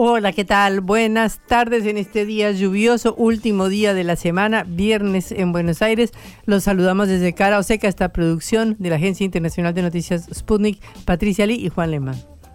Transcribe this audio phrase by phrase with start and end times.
[0.00, 0.80] Hola, ¿qué tal?
[0.80, 6.12] Buenas tardes en este día lluvioso, último día de la semana, viernes en Buenos Aires.
[6.46, 11.48] Los saludamos desde Cara Oseca, esta producción de la Agencia Internacional de Noticias Sputnik, Patricia
[11.48, 12.14] Lee y Juan Lehmann.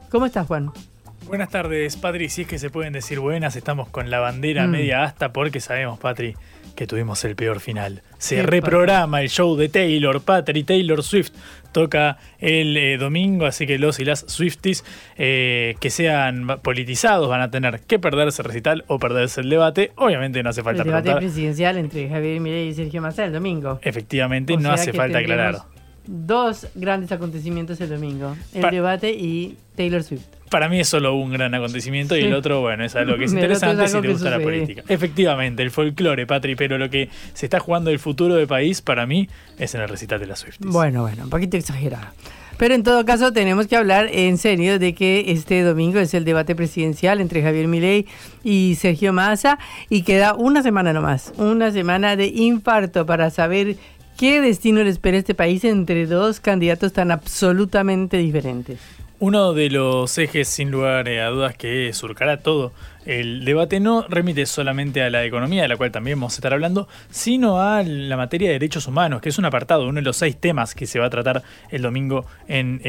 [0.10, 0.72] ¿Cómo estás, Juan?
[1.28, 2.30] Buenas tardes, Patri.
[2.30, 4.72] Si es que se pueden decir buenas, estamos con la bandera mm.
[4.72, 6.36] media hasta porque sabemos, Patri,
[6.78, 8.04] que tuvimos el peor final.
[8.20, 11.34] Se reprograma el show de Taylor, Patri, Taylor Swift
[11.74, 14.86] toca el eh, domingo, así que los y las Swifties
[15.18, 19.92] eh, que sean politizados van a tener que perderse el recital o perderse el debate.
[19.98, 23.80] Obviamente no hace falta El debate presidencial entre Javier Milei y Sergio Massa el domingo.
[23.82, 25.58] Efectivamente, no hace falta aclarar.
[26.06, 31.32] Dos grandes acontecimientos el domingo, el debate y Taylor Swift para mí es solo un
[31.32, 34.40] gran acontecimiento y el otro, bueno, es algo que es interesante si te gusta la
[34.40, 34.84] política.
[34.88, 39.08] Efectivamente, el folclore, Patri, pero lo que se está jugando el futuro del país, para
[39.08, 40.58] mí, es en el recital de la Swift.
[40.60, 42.06] Bueno, bueno, un poquito exagerado.
[42.58, 46.24] Pero en todo caso tenemos que hablar en serio de que este domingo es el
[46.24, 48.06] debate presidencial entre Javier Milei
[48.44, 49.58] y Sergio Massa
[49.90, 53.78] y queda una semana nomás, una semana de infarto para saber
[54.20, 58.78] qué destino le espera este país entre dos candidatos tan absolutamente diferentes.
[59.26, 62.74] Uno de los ejes, sin lugar a dudas, que surcará todo
[63.06, 66.54] el debate no remite solamente a la economía, de la cual también vamos a estar
[66.54, 70.18] hablando, sino a la materia de derechos humanos, que es un apartado, uno de los
[70.18, 72.80] seis temas que se va a tratar el domingo en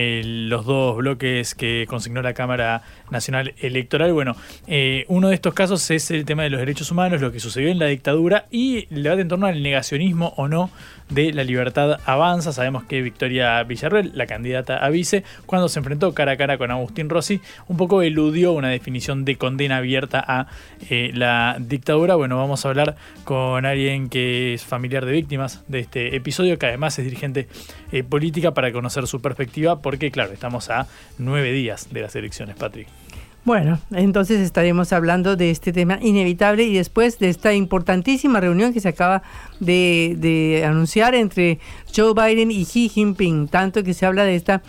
[0.48, 4.12] los dos bloques que consignó la Cámara Nacional Electoral.
[4.12, 7.41] Bueno, eh, uno de estos casos es el tema de los derechos humanos, lo que
[7.41, 10.70] sucedió en la dictadura y el debate en torno al negacionismo o no
[11.10, 12.53] de la libertad avanza.
[12.53, 16.70] Sabemos que Victoria Villarreal, la candidata a vice, cuando se enfrentó cara a cara con
[16.70, 20.47] Agustín Rossi, un poco eludió una definición de condena abierta a
[20.91, 22.14] eh, la dictadura.
[22.14, 26.66] Bueno, vamos a hablar con alguien que es familiar de víctimas de este episodio, que
[26.66, 27.48] además es dirigente
[27.93, 30.87] eh, política para conocer su perspectiva, porque claro, estamos a
[31.19, 33.03] nueve días de las elecciones, Patrick.
[33.44, 38.81] Bueno, entonces estaremos hablando de este tema inevitable y después de esta importantísima reunión que
[38.81, 39.22] se acaba
[39.60, 41.59] de, anunciar entre
[41.94, 44.62] Joe Biden y Xi Jinping, tanto que se habla de esta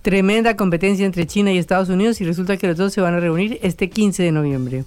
[0.00, 3.20] tremenda competencia entre China y Estados Unidos y resulta que los dos se van a
[3.20, 4.84] reunir este 15 de noviembre.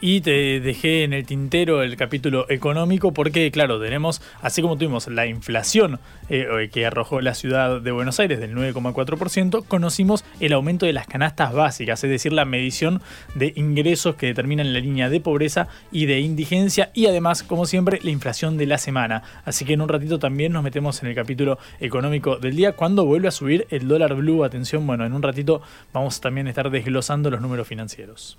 [0.00, 5.08] Y te dejé en el tintero el capítulo económico porque, claro, tenemos, así como tuvimos
[5.08, 5.98] la inflación
[6.28, 11.08] eh, que arrojó la ciudad de Buenos Aires del 9,4%, conocimos el aumento de las
[11.08, 13.02] canastas básicas, es decir, la medición
[13.34, 17.98] de ingresos que determinan la línea de pobreza y de indigencia y además, como siempre,
[18.00, 19.24] la inflación de la semana.
[19.44, 23.04] Así que en un ratito también nos metemos en el capítulo económico del día cuando
[23.04, 24.44] vuelve a subir el dólar blue.
[24.44, 25.60] Atención, bueno, en un ratito
[25.92, 28.38] vamos también a estar desglosando los números financieros.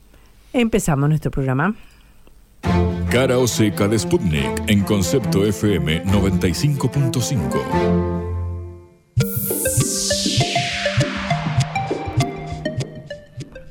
[0.53, 1.75] Empezamos nuestro programa.
[3.11, 8.19] Cara o seca de Sputnik en concepto FM 95.5.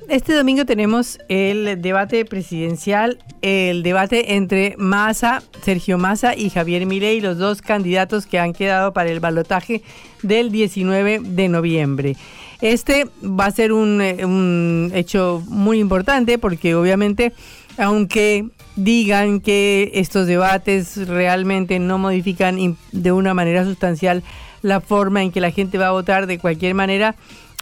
[0.09, 7.21] Este domingo tenemos el debate presidencial, el debate entre Massa, Sergio Massa y Javier Milei,
[7.21, 9.83] los dos candidatos que han quedado para el balotaje
[10.23, 12.17] del 19 de noviembre.
[12.61, 17.33] Este va a ser eh, un, hecho muy importante porque obviamente,
[17.77, 24.23] aunque digan que estos debates realmente no modifican de una manera sustancial
[24.63, 27.15] la forma en que la gente va a votar de cualquier manera,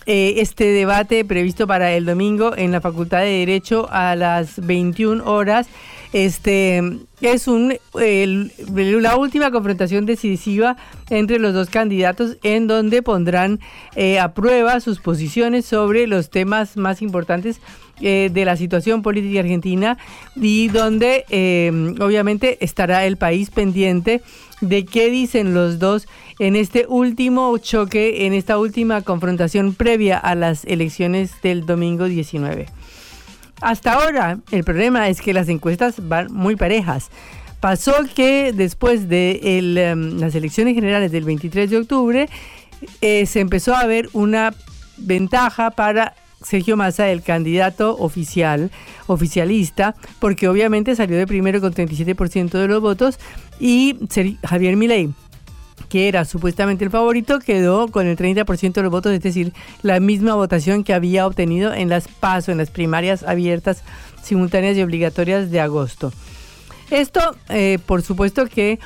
[0.07, 5.25] eh, este debate previsto para el domingo en la Facultad de Derecho a las 21
[5.25, 5.67] horas
[6.13, 6.83] este
[7.21, 10.77] es un la última confrontación decisiva
[11.11, 13.61] entre los dos candidatos en donde pondrán
[13.95, 17.61] eh, a prueba sus posiciones sobre los temas más importantes
[18.03, 19.97] eh, de la situación política argentina
[20.35, 24.21] y donde eh, obviamente estará el país pendiente
[24.61, 26.07] de qué dicen los dos
[26.39, 32.67] en este último choque, en esta última confrontación previa a las elecciones del domingo 19.
[33.61, 37.11] Hasta ahora el problema es que las encuestas van muy parejas.
[37.61, 42.29] Pasó que después de em, las elecciones generales del 23 de octubre,
[43.01, 44.55] eh, se empezó a ver una
[44.99, 48.71] ventaja para Sergio Massa, el candidato oficial,
[49.07, 53.19] oficialista, porque obviamente salió de primero con 37% de los votos
[53.59, 53.97] y
[54.45, 55.13] Javier Milei,
[55.89, 59.53] que era supuestamente el favorito, quedó con el 30% de los votos, es decir,
[59.83, 63.83] la misma votación que había obtenido en las PASO, en las primarias abiertas,
[64.23, 66.13] simultáneas y obligatorias de agosto.
[66.91, 68.79] Esto, eh, por supuesto que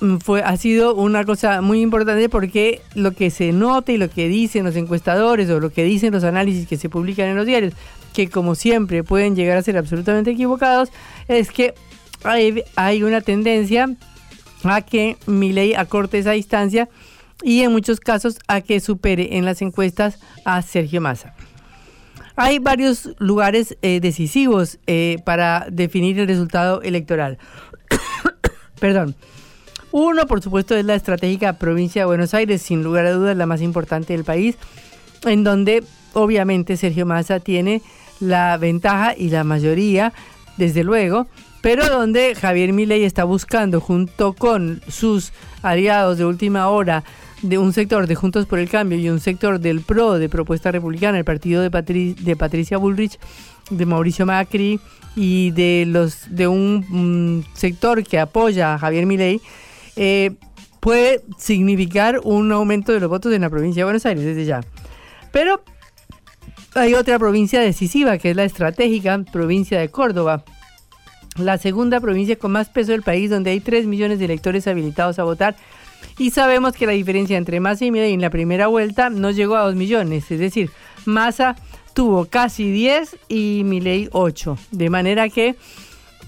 [0.00, 4.10] mm, fue, ha sido una cosa muy importante porque lo que se nota y lo
[4.10, 7.46] que dicen los encuestadores o lo que dicen los análisis que se publican en los
[7.46, 7.74] diarios,
[8.12, 10.90] que como siempre pueden llegar a ser absolutamente equivocados,
[11.28, 11.74] es que
[12.24, 13.88] hay, hay una tendencia
[14.64, 16.88] a que ley acorte esa distancia
[17.42, 21.34] y en muchos casos a que supere en las encuestas a Sergio Massa.
[22.36, 27.38] Hay varios lugares eh, decisivos eh, para definir el resultado electoral.
[28.80, 29.14] Perdón.
[29.92, 33.46] Uno, por supuesto, es la estratégica provincia de Buenos Aires, sin lugar a dudas la
[33.46, 34.56] más importante del país,
[35.26, 37.82] en donde obviamente Sergio Massa tiene
[38.20, 40.12] la ventaja y la mayoría,
[40.56, 41.26] desde luego,
[41.60, 47.04] pero donde Javier Milei está buscando, junto con sus aliados de última hora,
[47.42, 50.70] de un sector de Juntos por el Cambio y un sector del PRO de Propuesta
[50.70, 53.18] Republicana, el partido de, Patricia Bullrich,
[53.70, 54.80] de Mauricio Macri
[55.16, 59.40] y de los de un sector que apoya a Javier Milei,
[59.96, 60.32] eh,
[60.80, 64.60] puede significar un aumento de los votos en la provincia de Buenos Aires desde ya.
[65.32, 65.62] Pero
[66.74, 70.44] hay otra provincia decisiva que es la estratégica provincia de Córdoba,
[71.36, 75.18] la segunda provincia con más peso del país, donde hay 3 millones de electores habilitados
[75.18, 75.56] a votar.
[76.18, 79.56] Y sabemos que la diferencia entre Massa y Milei en la primera vuelta no llegó
[79.56, 80.70] a 2 millones, es decir,
[81.04, 81.56] Massa
[81.94, 84.58] tuvo casi 10 y Milei 8.
[84.70, 85.56] De manera que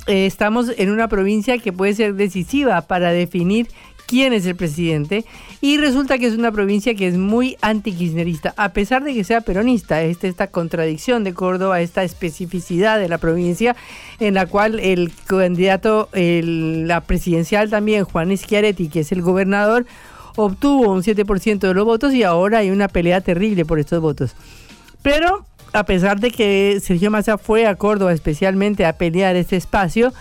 [0.06, 3.68] eh, estamos en una provincia que puede ser decisiva para definir
[4.06, 5.24] quién es el presidente
[5.62, 9.42] y resulta que es una provincia que es muy antikirchnerista, a pesar de que sea
[9.42, 13.76] peronista, esta, esta contradicción de Córdoba, esta especificidad de la provincia
[14.18, 19.86] en la cual el candidato, la presidencial también, Juan Schiaretti, que es el gobernador,
[20.34, 24.34] obtuvo un 7% de los votos y ahora hay una pelea terrible por estos votos.
[25.02, 30.12] Pero a pesar de que Sergio Massa fue a Córdoba especialmente a pelear este espacio,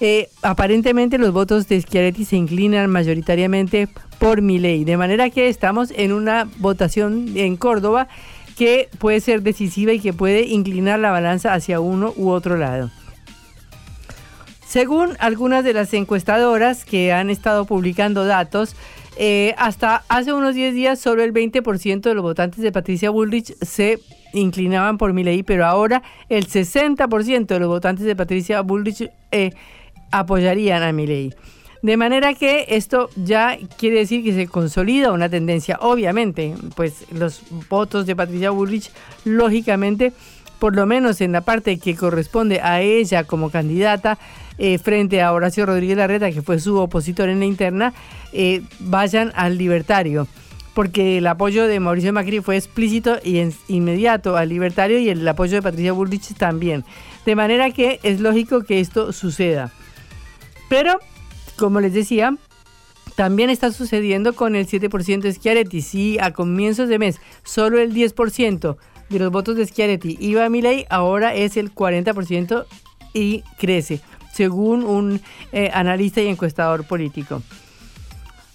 [0.00, 3.88] eh, aparentemente los votos de Schiaretti se inclinan mayoritariamente
[4.18, 8.08] por mi ley, de manera que estamos en una votación en Córdoba
[8.56, 12.90] que puede ser decisiva y que puede inclinar la balanza hacia uno u otro lado.
[14.66, 18.76] Según algunas de las encuestadoras que han estado publicando datos,
[19.16, 23.54] eh, hasta hace unos 10 días solo el 20% de los votantes de Patricia Bullrich
[23.60, 23.98] se
[24.32, 29.50] inclinaban por mi ley, pero ahora el 60% de los votantes de Patricia Bullrich eh,
[30.10, 31.34] apoyarían a mi ley.
[31.82, 35.78] De manera que esto ya quiere decir que se consolida una tendencia.
[35.80, 37.40] Obviamente, pues los
[37.70, 38.90] votos de Patricia Bullrich,
[39.24, 40.12] lógicamente,
[40.58, 44.18] por lo menos en la parte que corresponde a ella como candidata,
[44.58, 47.94] eh, frente a Horacio Rodríguez Larreta, que fue su opositor en la interna,
[48.34, 50.28] eh, vayan al libertario.
[50.74, 55.54] Porque el apoyo de Mauricio Macri fue explícito y inmediato al libertario y el apoyo
[55.54, 56.84] de Patricia Bullrich también.
[57.24, 59.72] De manera que es lógico que esto suceda.
[60.70, 61.00] Pero,
[61.58, 62.36] como les decía,
[63.16, 65.82] también está sucediendo con el 7% de Schiaretti.
[65.82, 68.76] Si a comienzos de mes solo el 10%
[69.08, 72.66] de los votos de Schiaretti iba a ley, ahora es el 40%
[73.12, 74.00] y crece,
[74.32, 77.42] según un eh, analista y encuestador político.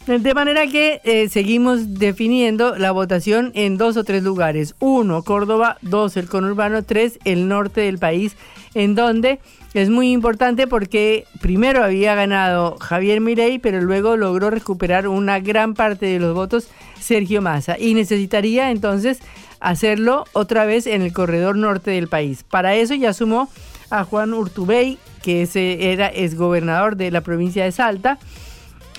[0.07, 4.75] De manera que eh, seguimos definiendo la votación en dos o tres lugares.
[4.79, 8.37] Uno, Córdoba, dos, el conurbano, tres, el norte del país,
[8.73, 9.39] en donde
[9.81, 15.73] es muy importante porque primero había ganado Javier Mirey, pero luego logró recuperar una gran
[15.73, 19.19] parte de los votos Sergio Massa y necesitaría entonces
[19.59, 22.43] hacerlo otra vez en el corredor norte del país.
[22.43, 23.49] Para eso ya sumó
[23.89, 28.17] a Juan Urtubey, que ese era exgobernador de la provincia de Salta.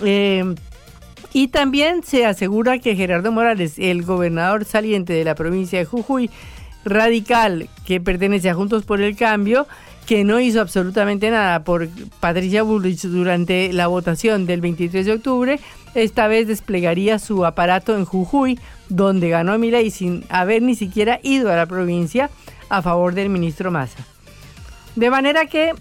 [0.04, 0.54] Eh,
[1.32, 6.30] y también se asegura que Gerardo Morales, el gobernador saliente de la provincia de Jujuy,
[6.84, 9.66] radical que pertenece a Juntos por el Cambio,
[10.06, 11.88] que no hizo absolutamente nada por
[12.20, 15.60] Patricia Bullrich durante la votación del 23 de octubre,
[15.94, 18.58] esta vez desplegaría su aparato en Jujuy,
[18.88, 22.30] donde ganó Milei sin haber ni siquiera ido a la provincia
[22.68, 24.04] a favor del ministro Massa.
[24.94, 25.72] De manera que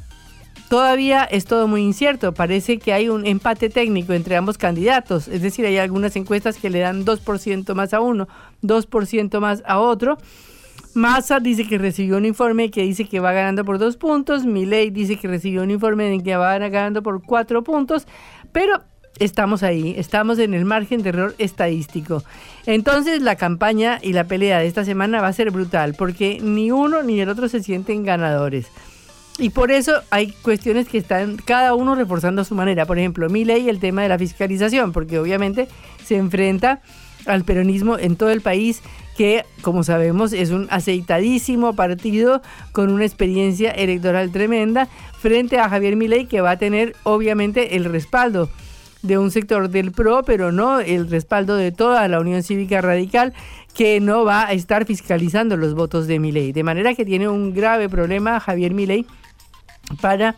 [0.70, 2.34] todavía es todo muy incierto.
[2.34, 5.28] Parece que hay un empate técnico entre ambos candidatos.
[5.28, 8.28] Es decir, hay algunas encuestas que le dan 2% más a uno,
[8.64, 10.18] 2% más a otro.
[10.96, 14.46] Massa dice que recibió un informe que dice que va ganando por dos puntos.
[14.46, 18.08] Milei dice que recibió un informe en que va ganando por cuatro puntos.
[18.54, 18.82] Pero
[19.20, 22.24] estamos ahí, estamos en el margen de error estadístico.
[22.66, 26.72] Entonces la campaña y la pelea de esta semana va a ser brutal, porque ni
[26.72, 28.68] uno ni el otro se sienten ganadores.
[29.38, 32.86] Y por eso hay cuestiones que están cada uno reforzando a su manera.
[32.86, 35.68] Por ejemplo, mi ley, el tema de la fiscalización, porque obviamente
[36.06, 36.82] se enfrenta
[37.26, 38.82] al peronismo en todo el país,
[39.18, 42.42] que como sabemos es un aceitadísimo partido
[42.72, 44.88] con una experiencia electoral tremenda,
[45.20, 48.50] frente a Javier Milei, que va a tener obviamente el respaldo
[49.02, 53.34] de un sector del PRO, pero no el respaldo de toda la Unión Cívica Radical,
[53.74, 56.52] que no va a estar fiscalizando los votos de Milei.
[56.52, 59.06] De manera que tiene un grave problema Javier Milei
[60.02, 60.36] para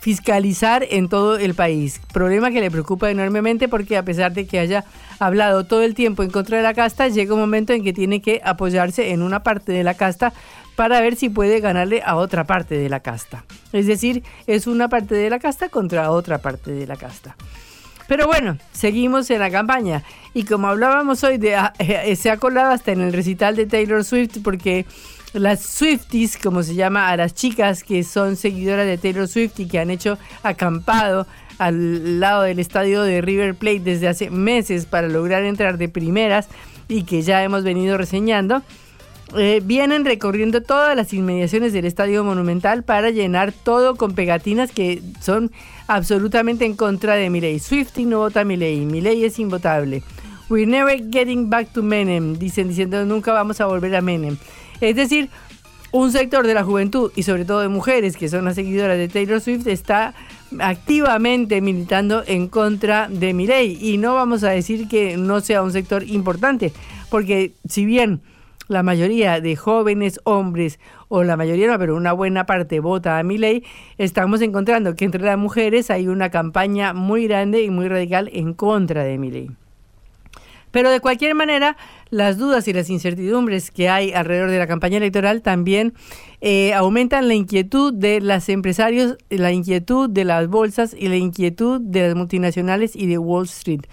[0.00, 2.00] fiscalizar en todo el país.
[2.12, 4.84] Problema que le preocupa enormemente porque a pesar de que haya
[5.18, 8.20] hablado todo el tiempo en contra de la casta, llega un momento en que tiene
[8.20, 10.32] que apoyarse en una parte de la casta
[10.76, 13.44] para ver si puede ganarle a otra parte de la casta.
[13.72, 17.34] Es decir, es una parte de la casta contra otra parte de la casta.
[18.06, 20.04] Pero bueno, seguimos en la campaña.
[20.32, 24.04] Y como hablábamos hoy, de, eh, se ha colado hasta en el recital de Taylor
[24.04, 24.86] Swift porque
[25.36, 29.66] las Swifties, como se llama a las chicas que son seguidoras de Taylor Swift y
[29.66, 31.26] que han hecho acampado
[31.58, 36.48] al lado del estadio de River Plate desde hace meses para lograr entrar de primeras
[36.88, 38.62] y que ya hemos venido reseñando,
[39.36, 45.02] eh, vienen recorriendo todas las inmediaciones del estadio monumental para llenar todo con pegatinas que
[45.20, 45.50] son
[45.88, 47.58] absolutamente en contra de Milei.
[47.58, 50.02] Swifty no vota Milei, Milei es invotable.
[50.48, 54.36] We're never getting back to Menem, dicen diciendo nunca vamos a volver a Menem.
[54.80, 55.28] Es decir,
[55.92, 59.08] un sector de la juventud y sobre todo de mujeres que son las seguidoras de
[59.08, 60.14] Taylor Swift está
[60.58, 65.72] activamente militando en contra de Milei y no vamos a decir que no sea un
[65.72, 66.72] sector importante,
[67.10, 68.20] porque si bien
[68.68, 73.22] la mayoría de jóvenes hombres, o la mayoría no, pero una buena parte vota a
[73.22, 73.64] mi ley,
[73.96, 78.54] estamos encontrando que entre las mujeres hay una campaña muy grande y muy radical en
[78.54, 79.50] contra de mi ley.
[80.76, 81.74] Pero de cualquier manera,
[82.10, 85.94] las dudas y las incertidumbres que hay alrededor de la campaña electoral también
[86.42, 91.80] eh, aumentan la inquietud de los empresarios, la inquietud de las bolsas y la inquietud
[91.80, 93.84] de las multinacionales y de Wall Street.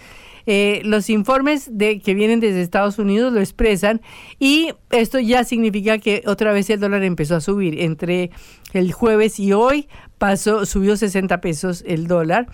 [0.46, 4.02] Eh, los informes de, que vienen desde Estados Unidos lo expresan
[4.38, 7.80] y esto ya significa que otra vez el dólar empezó a subir.
[7.80, 8.30] Entre
[8.74, 9.88] el jueves y hoy
[10.18, 12.48] pasó, subió 60 pesos el dólar,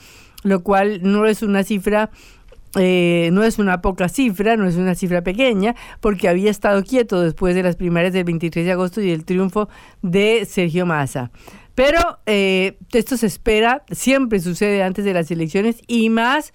[0.44, 2.12] lo cual no es una cifra
[2.78, 7.22] eh, no es una poca cifra, no es una cifra pequeña, porque había estado quieto
[7.22, 9.70] después de las primarias del 23 de agosto y el triunfo
[10.02, 11.32] de Sergio Massa.
[11.76, 16.52] Pero eh, esto se espera, siempre sucede antes de las elecciones y más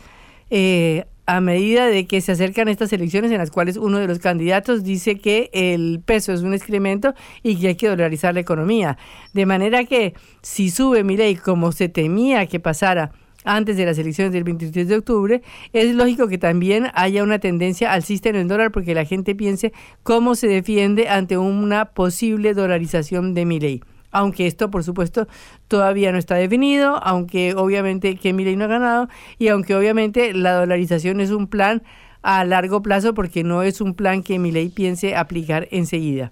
[1.27, 4.85] a medida de que se acercan estas elecciones en las cuales uno de los candidatos
[4.85, 8.99] dice que el peso es un excremento y que hay que dolarizar la economía.
[9.33, 13.13] De manera que si sube mi ley como se temía que pasara
[13.45, 17.93] antes de las elecciones del 23 de octubre, es lógico que también haya una tendencia
[17.93, 19.73] alcista en el dólar porque la gente piense
[20.03, 23.83] cómo se defiende ante una posible dolarización de mi ley
[24.15, 25.27] aunque esto por supuesto
[25.67, 29.09] todavía no está definido, aunque obviamente que Milei no ha ganado
[29.39, 31.83] y aunque obviamente la dolarización es un plan
[32.23, 36.31] a largo plazo porque no es un plan que Milei piense aplicar enseguida.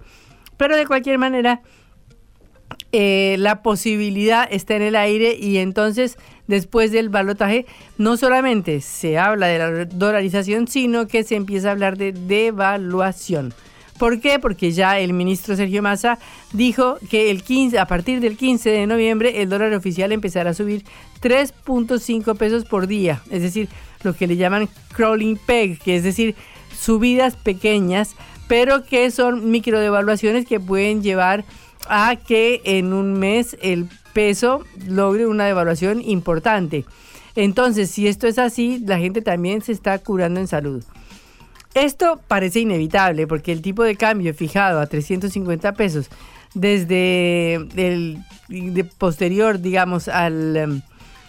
[0.57, 1.61] Pero de cualquier manera,
[2.93, 7.65] eh, la posibilidad está en el aire y entonces después del balotaje
[7.97, 13.55] no solamente se habla de la dolarización, sino que se empieza a hablar de devaluación.
[13.99, 14.39] ¿Por qué?
[14.39, 16.19] Porque ya el ministro Sergio Massa
[16.53, 20.55] dijo que el 15, a partir del 15 de noviembre el dólar oficial empezará a
[20.55, 20.85] subir
[21.23, 23.69] 3.5 pesos por día, es decir,
[24.03, 26.35] lo que le llaman crawling peg, que es decir,
[26.77, 28.17] subidas pequeñas,
[28.49, 31.45] pero que son microdevaluaciones que pueden llevar
[31.89, 36.85] a que en un mes el peso logre una devaluación importante.
[37.35, 40.85] Entonces, si esto es así, la gente también se está curando en salud.
[41.75, 46.11] Esto parece inevitable porque el tipo de cambio fijado a 350 pesos
[46.55, 48.19] desde el
[48.99, 50.83] posterior, digamos, al em,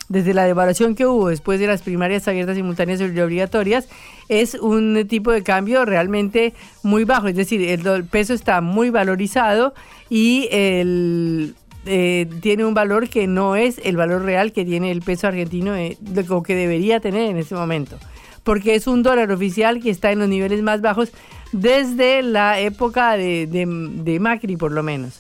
[0.10, 3.88] desde la devaluación que hubo después de las primarias abiertas, simultáneas y obligatorias,
[4.30, 7.28] es un tipo de cambio realmente muy bajo.
[7.28, 9.74] Es decir, el, peso está muy valorizado
[10.10, 11.56] y el,
[11.86, 15.76] eh, tiene un valor que no es el valor real que tiene el peso argentino,
[15.76, 15.98] eh,
[16.30, 17.98] o que debería tener en este momento
[18.44, 21.12] porque es un dólar oficial que está en los niveles más bajos
[21.52, 25.20] desde la época de, Macri, por lo menos.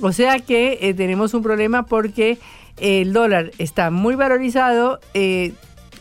[0.00, 2.38] O sea que eh, tenemos un problema porque
[2.76, 5.52] el dólar está muy valorizado, eh,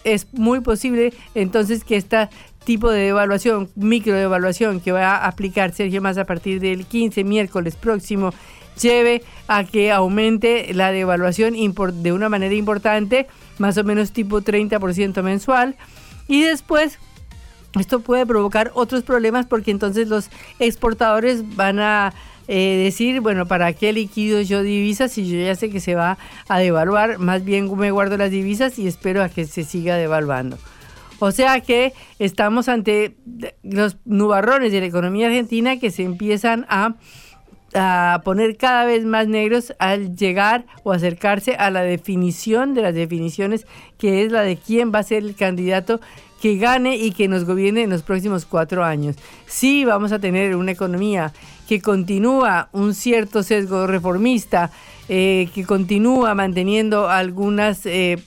[0.04, 2.30] es muy posible entonces que este
[2.66, 7.24] tipo de devaluación, micro devaluación que va a aplicar Sergio más a partir del 15
[7.24, 8.32] miércoles próximo,
[8.82, 13.28] lleve a que aumente la devaluación de una manera importante
[13.60, 15.76] más o menos tipo 30% mensual.
[16.28, 17.00] Y después
[17.80, 22.14] esto puede provocar otros problemas porque entonces los exportadores van a
[22.48, 26.18] eh, decir, bueno, ¿para qué liquido yo divisas si yo ya sé que se va
[26.48, 27.20] a devaluar?
[27.20, 30.58] Más bien me guardo las divisas y espero a que se siga devaluando.
[31.20, 33.16] O sea que estamos ante
[33.64, 36.96] los nubarrones de la economía argentina que se empiezan a,
[37.74, 42.94] a, poner cada vez más negros al llegar o acercarse a la definición de las
[42.94, 43.66] definiciones,
[43.98, 46.02] que es la de quién va a ser el candidato
[46.42, 49.16] que gane y que nos gobierne en los próximos cuatro años.
[49.48, 51.32] Sí vamos a tener una economía
[51.82, 54.72] continúa un cierto sesgo reformista,
[55.10, 58.18] eh, que continúa manteniendo algunos eh,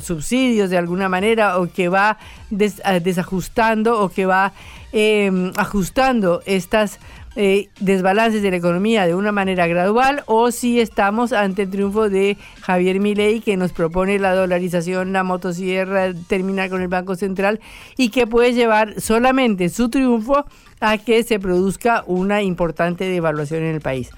[0.00, 2.18] subsidios de alguna manera o que va
[2.50, 4.52] desajustando o que va
[4.92, 7.00] em, ajustando estas
[7.36, 12.08] eh, desbalances de la economía de una manera gradual o si estamos ante el triunfo
[12.08, 17.60] de Javier Milei que nos propone la dolarización, la motosierra, terminar con el Banco Central
[17.96, 20.44] y que puede llevar solamente su triunfo
[20.80, 24.10] a que se produzca una importante devaluación en el país.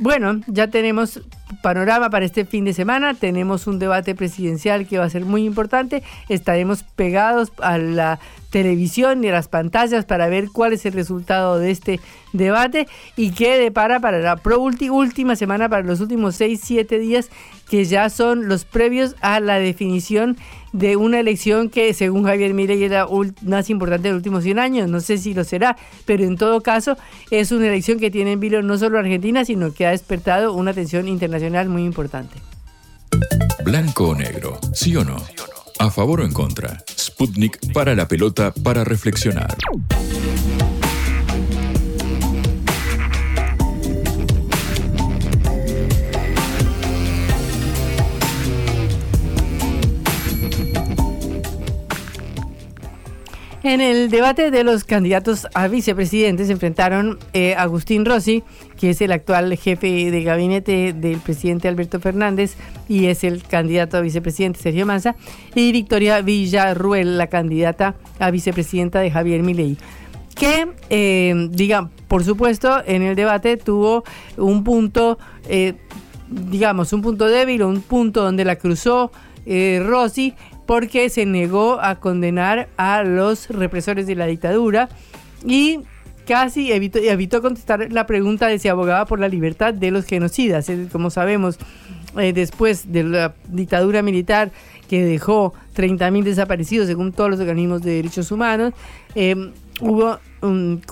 [0.00, 1.20] Bueno, ya tenemos
[1.62, 3.14] panorama para este fin de semana.
[3.14, 6.02] Tenemos un debate presidencial que va a ser muy importante.
[6.28, 8.18] Estaremos pegados a la
[8.50, 12.00] televisión y a las pantallas para ver cuál es el resultado de este
[12.32, 12.86] debate
[13.16, 14.40] y qué depara para la
[14.90, 17.30] última semana, para los últimos 6, 7 días,
[17.68, 20.36] que ya son los previos a la definición
[20.72, 23.06] de una elección que según Javier Milei es la
[23.42, 24.88] más importante de los últimos 100 años.
[24.88, 26.96] No sé si lo será, pero en todo caso
[27.30, 30.72] es una elección que tiene en vilo no solo Argentina, sino que ha despertado una
[30.72, 31.37] atención internacional
[31.68, 32.36] muy importante.
[33.64, 35.16] Blanco o negro, sí o no.
[35.78, 36.82] A favor o en contra.
[36.98, 39.56] Sputnik para la pelota para reflexionar.
[53.68, 58.42] En el debate de los candidatos a vicepresidente se enfrentaron eh, Agustín Rossi,
[58.78, 62.56] que es el actual jefe de gabinete del presidente Alberto Fernández
[62.88, 65.16] y es el candidato a vicepresidente Sergio Manza,
[65.54, 69.76] y Victoria Villarruel, la candidata a vicepresidenta de Javier Milei
[70.34, 71.34] que, eh,
[72.06, 74.04] por supuesto, en el debate tuvo
[74.36, 75.74] un punto, eh,
[76.30, 79.10] digamos, un punto débil, un punto donde la cruzó
[79.44, 80.34] Rossi,
[80.68, 84.90] porque se negó a condenar a los represores de la dictadura
[85.42, 85.80] y
[86.28, 90.70] casi evitó, contestar la pregunta de si abogaba por la libertad de los genocidas.
[90.92, 91.58] Como sabemos,
[92.18, 94.50] eh, después de la dictadura militar
[94.90, 98.74] que dejó 30.000 desaparecidos según todos los organismos de derechos humanos,
[99.14, 100.18] em, hubo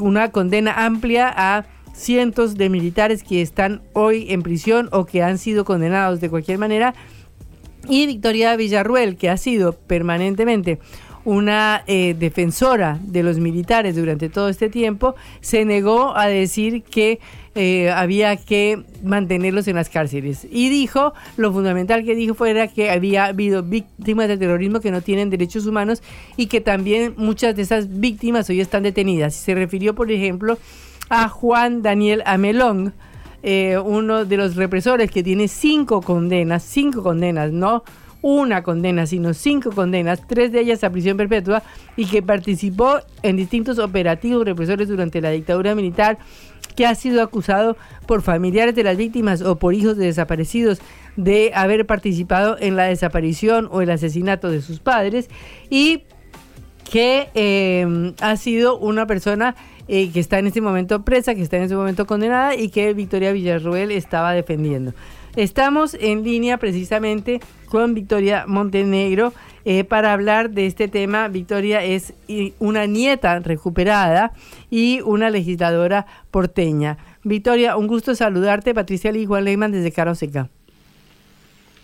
[0.01, 5.37] una condena amplia a cientos de militares que están hoy en prisión o que han
[5.37, 6.94] sido condenados de cualquier manera
[7.88, 10.79] y Victoria Villarruel, que ha sido permanentemente
[11.26, 17.18] una eh, defensora de los militares durante todo este tiempo, se negó a decir que
[17.56, 20.46] eh, había que mantenerlos en las cárceles.
[20.48, 25.00] Y dijo, lo fundamental que dijo fuera que había habido víctimas del terrorismo que no
[25.00, 26.00] tienen derechos humanos
[26.36, 29.34] y que también muchas de esas víctimas hoy están detenidas.
[29.34, 30.58] Se refirió, por ejemplo,
[31.08, 32.94] a Juan Daniel Amelón,
[33.42, 37.82] eh, uno de los represores que tiene cinco condenas, cinco condenas, no
[38.28, 41.62] una condena, sino cinco condenas, tres de ellas a prisión perpetua,
[41.96, 46.18] y que participó en distintos operativos represores durante la dictadura militar,
[46.74, 50.80] que ha sido acusado por familiares de las víctimas o por hijos de desaparecidos
[51.14, 55.30] de haber participado en la desaparición o el asesinato de sus padres,
[55.70, 56.02] y
[56.90, 59.54] que eh, ha sido una persona
[59.86, 62.92] eh, que está en este momento presa, que está en este momento condenada y que
[62.92, 64.94] Victoria Villarruel estaba defendiendo.
[65.37, 69.35] Estamos en línea precisamente con Victoria Montenegro
[69.66, 71.29] eh, para hablar de este tema.
[71.29, 72.14] Victoria es
[72.59, 74.33] una nieta recuperada
[74.70, 76.96] y una legisladora porteña.
[77.22, 78.72] Victoria, un gusto saludarte.
[78.72, 80.49] Patricia Lee Juan Leyman desde Caroseca.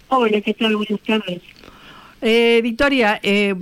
[0.09, 0.77] Hola, ¿qué tal?
[0.77, 1.43] Buenas tardes.
[2.23, 3.55] Eh, Victoria, eh,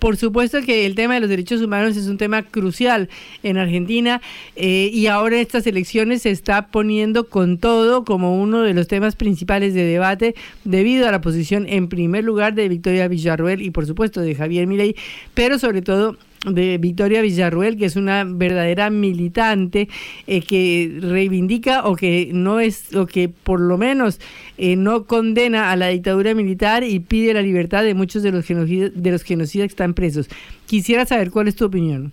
[0.00, 3.08] por supuesto que el tema de los derechos humanos es un tema crucial
[3.42, 4.20] en Argentina
[4.56, 9.14] eh, y ahora estas elecciones se está poniendo con todo como uno de los temas
[9.14, 10.34] principales de debate
[10.64, 14.66] debido a la posición en primer lugar de Victoria Villarruel y por supuesto de Javier
[14.66, 14.96] Milei,
[15.34, 19.88] pero sobre todo de Victoria Villarruel, que es una verdadera militante
[20.26, 24.20] eh, que reivindica o que no es, o que por lo menos
[24.56, 28.46] eh, no condena a la dictadura militar y pide la libertad de muchos de los
[28.46, 30.28] genocidas, de los genocidas que están presos.
[30.66, 32.12] Quisiera saber cuál es tu opinión.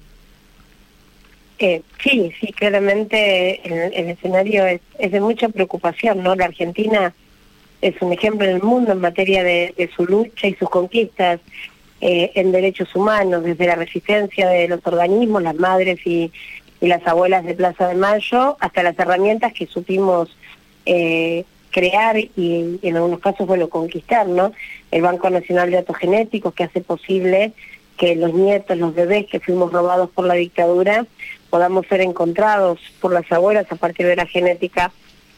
[1.59, 6.35] Eh, sí, sí, claramente el, escenario es, es, de mucha preocupación, ¿no?
[6.35, 7.15] La Argentina
[7.81, 11.39] es un ejemplo en el mundo en materia de, de su lucha y sus conquistas
[12.01, 16.31] eh, en derechos humanos, desde la resistencia de los organismos, las madres y,
[16.79, 20.29] las abuelas de Plaza de Mayo, hasta las herramientas que supimos
[20.85, 24.51] eh, crear y, y en algunos casos, bueno, conquistar, ¿no?
[24.91, 27.53] El Banco Nacional de Datos Genéticos que hace posible
[27.97, 31.07] que los nietos, los bebés que fuimos robados por la dictadura,
[31.49, 34.91] podamos ser encontrados por las abuelas a partir de la genética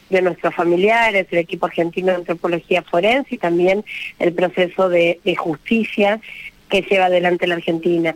[0.09, 3.83] de nuestros familiares, el equipo argentino de antropología forense y también
[4.17, 6.19] el proceso de, justicia
[6.69, 8.15] que lleva adelante la Argentina.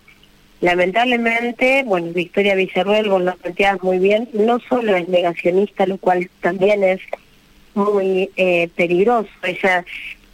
[0.62, 6.29] Lamentablemente, bueno, Victoria Villarruel, vos lo planteabas muy bien, no solo es negacionista, lo cual
[6.41, 7.01] también es
[7.73, 9.29] muy eh, peligroso.
[9.43, 9.84] Ella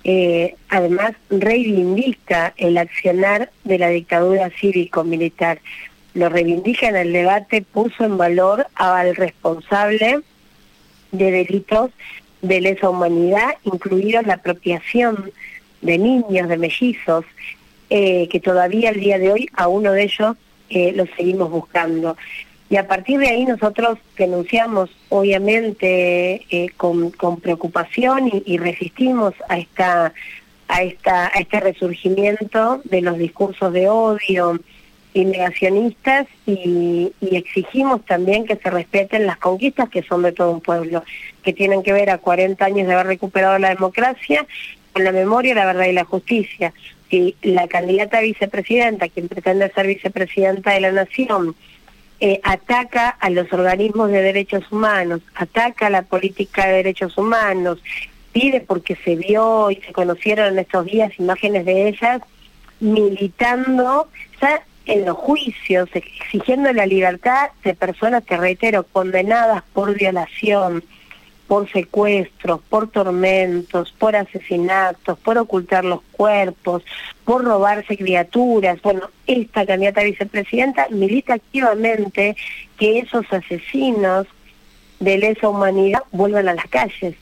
[0.03, 5.59] eh, además reivindica el accionar de la dictadura cívico-militar.
[6.13, 10.21] Lo reivindica en el debate, puso en valor al responsable
[11.11, 11.91] de delitos
[12.41, 15.31] de lesa humanidad, incluida la apropiación
[15.81, 17.25] de niños, de mellizos,
[17.89, 20.37] eh, que todavía el día de hoy a uno de ellos
[20.69, 22.15] eh, lo seguimos buscando.
[22.69, 29.33] Y a partir de ahí nosotros denunciamos, obviamente, eh, con, con, preocupación y, y, resistimos
[29.47, 30.13] a esta,
[30.67, 34.59] a esta, a este resurgimiento de los discursos de odio
[35.13, 40.61] y negacionistas y, exigimos también que se respeten las conquistas que son de todo un
[40.61, 41.03] pueblo,
[41.43, 44.45] que tienen que ver a 40 años de haber recuperado la democracia,
[44.93, 46.73] con la memoria, la verdad y la justicia.
[47.09, 51.55] Si la candidata a vicepresidenta, quien pretende ser vicepresidenta de la Nación,
[52.19, 57.81] eh, ataca a los organismos de derechos humanos, ataca a la política de derechos humanos,
[58.31, 62.21] pide porque se vio y se conocieron en estos días imágenes de ellas
[62.79, 64.07] militando
[64.89, 70.83] en los juicios, exigiendo la libertad de personas, te reitero, condenadas por violación,
[71.47, 76.83] por secuestros, por tormentos, por asesinatos, por ocultar los cuerpos,
[77.23, 78.81] por robarse criaturas.
[78.81, 82.35] Bueno, esta candidata vicepresidenta milita activamente
[82.77, 84.25] que esos asesinos
[84.99, 87.15] de lesa humanidad vuelvan a las calles.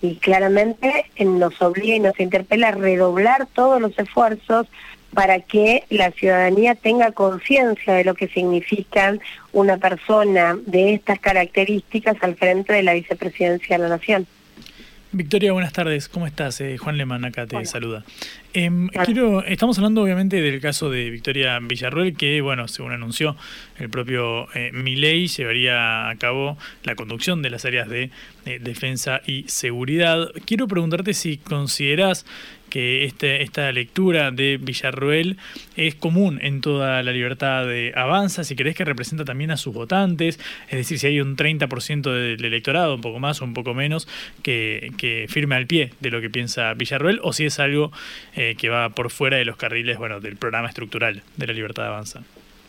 [0.00, 4.66] Y claramente nos obliga y nos interpela a redoblar todos los esfuerzos
[5.14, 9.20] para que la ciudadanía tenga conciencia de lo que significan
[9.52, 14.26] una persona de estas características al frente de la vicepresidencia de la Nación.
[15.10, 16.06] Victoria, buenas tardes.
[16.06, 16.60] ¿Cómo estás?
[16.60, 17.64] Eh, Juan Lemán acá te Hola.
[17.64, 18.04] saluda.
[18.52, 18.70] Eh,
[19.06, 23.34] quiero, estamos hablando obviamente del caso de Victoria Villarruel, que, bueno, según anunció
[23.78, 28.10] el propio eh, Milei, llevaría a cabo la conducción de las áreas de
[28.60, 30.28] defensa y seguridad.
[30.44, 32.26] Quiero preguntarte si consideras
[32.68, 35.36] que este, esta lectura de Villarroel
[35.76, 39.74] es común en toda la libertad de Avanza, si crees que representa también a sus
[39.74, 43.74] votantes, es decir, si hay un 30% del electorado, un poco más o un poco
[43.74, 44.08] menos,
[44.42, 47.92] que, que firme al pie de lo que piensa Villarroel, o si es algo
[48.34, 51.84] eh, que va por fuera de los carriles bueno, del programa estructural de la libertad
[51.84, 52.22] de Avanza.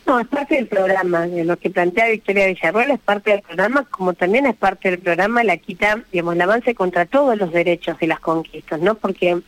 [0.06, 3.86] No, es parte del programa, de lo que plantea Victoria Villarroel es parte del programa,
[3.86, 7.96] como también es parte del programa la quita, digamos, el avance contra todos los derechos
[8.02, 8.96] y las conquistas, ¿no?
[8.96, 9.40] Porque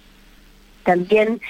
[0.84, 1.42] también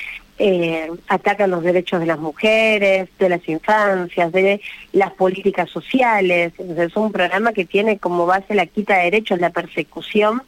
[0.44, 4.60] eh, atacan los derechos de las mujeres, de las infancias, de
[4.92, 6.54] las políticas sociales.
[6.58, 10.42] Es un programa que tiene como base la quita de derechos, la persecución,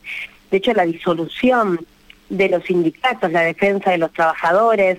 [0.49, 1.85] de hecho la disolución
[2.29, 4.97] de los sindicatos, la defensa de los trabajadores.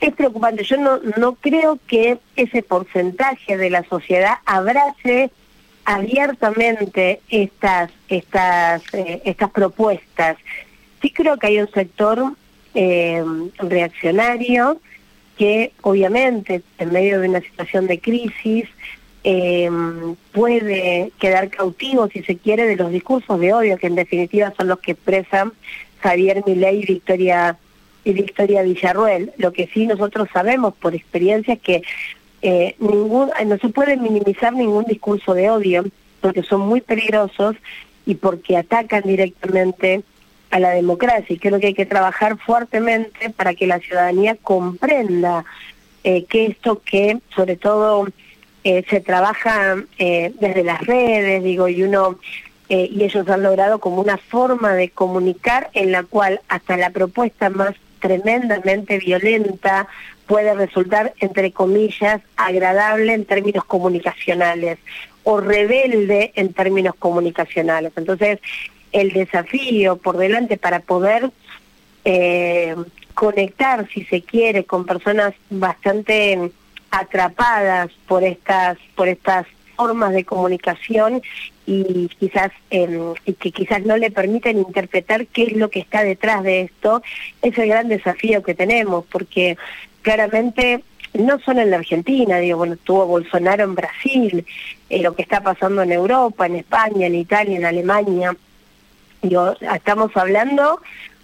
[0.00, 0.64] Es preocupante.
[0.64, 5.30] Yo no, no creo que ese porcentaje de la sociedad abrace
[5.84, 10.38] abiertamente estas, estas, eh, estas propuestas.
[11.02, 12.32] Sí creo que hay un sector
[12.74, 13.22] eh,
[13.58, 14.80] reaccionario
[15.36, 18.66] que obviamente en medio de una situación de crisis
[19.24, 19.70] eh,
[20.32, 24.68] puede quedar cautivo, si se quiere, de los discursos de odio, que en definitiva son
[24.68, 25.52] los que expresan
[26.00, 27.56] Javier Milei y Victoria,
[28.04, 29.32] y Victoria Villarruel.
[29.36, 31.82] Lo que sí nosotros sabemos por experiencia es que
[32.42, 35.84] eh, ningún, no se puede minimizar ningún discurso de odio,
[36.20, 37.56] porque son muy peligrosos
[38.06, 40.02] y porque atacan directamente
[40.50, 45.44] a la democracia y creo que hay que trabajar fuertemente para que la ciudadanía comprenda
[46.02, 48.06] eh, que esto que sobre todo
[48.62, 52.18] eh, se trabaja eh, desde las redes, digo, y uno
[52.68, 56.90] eh, y ellos han logrado como una forma de comunicar en la cual hasta la
[56.90, 59.88] propuesta más tremendamente violenta
[60.26, 64.78] puede resultar, entre comillas, agradable en términos comunicacionales
[65.24, 67.92] o rebelde en términos comunicacionales.
[67.96, 68.38] Entonces,
[68.92, 71.30] el desafío por delante para poder
[72.04, 72.74] eh,
[73.14, 76.50] conectar, si se quiere, con personas bastante
[76.90, 81.22] atrapadas por estas, por estas formas de comunicación
[81.66, 86.02] y quizás em, y que quizás no le permiten interpretar qué es lo que está
[86.02, 87.02] detrás de esto,
[87.42, 89.56] es el gran desafío que tenemos, porque
[90.02, 90.82] claramente
[91.14, 94.44] no solo en la Argentina, digo, bueno, tuvo Bolsonaro en Brasil,
[94.88, 98.36] eh, lo que está pasando en Europa, en España, en Italia, en Alemania,
[99.60, 100.80] estamos hablando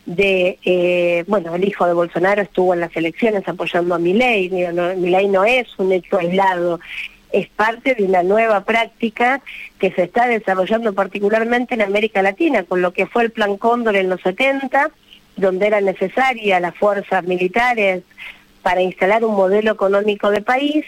[0.06, 4.94] de, eh, bueno, el hijo de Bolsonaro estuvo en las elecciones apoyando a Milei, no,
[4.94, 6.80] Milei no es un hecho aislado,
[7.32, 9.42] es parte de una nueva práctica
[9.78, 13.96] que se está desarrollando particularmente en América Latina, con lo que fue el Plan Cóndor
[13.96, 14.90] en los 70,
[15.36, 18.02] donde eran necesarias las fuerzas militares
[18.62, 20.84] para instalar un modelo económico de país.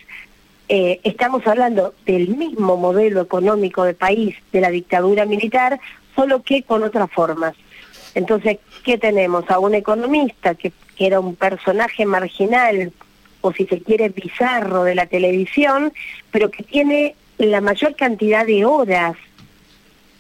[0.68, 5.81] Eh, estamos hablando del mismo modelo económico de país de la dictadura militar,
[6.19, 7.55] solo que con otras formas.
[8.17, 9.49] Entonces, ¿qué tenemos?
[9.51, 12.93] A un economista que, era un personaje marginal,
[13.41, 15.93] o si se quiere, bizarro de la televisión,
[16.33, 19.17] pero que tiene la mayor cantidad de horas.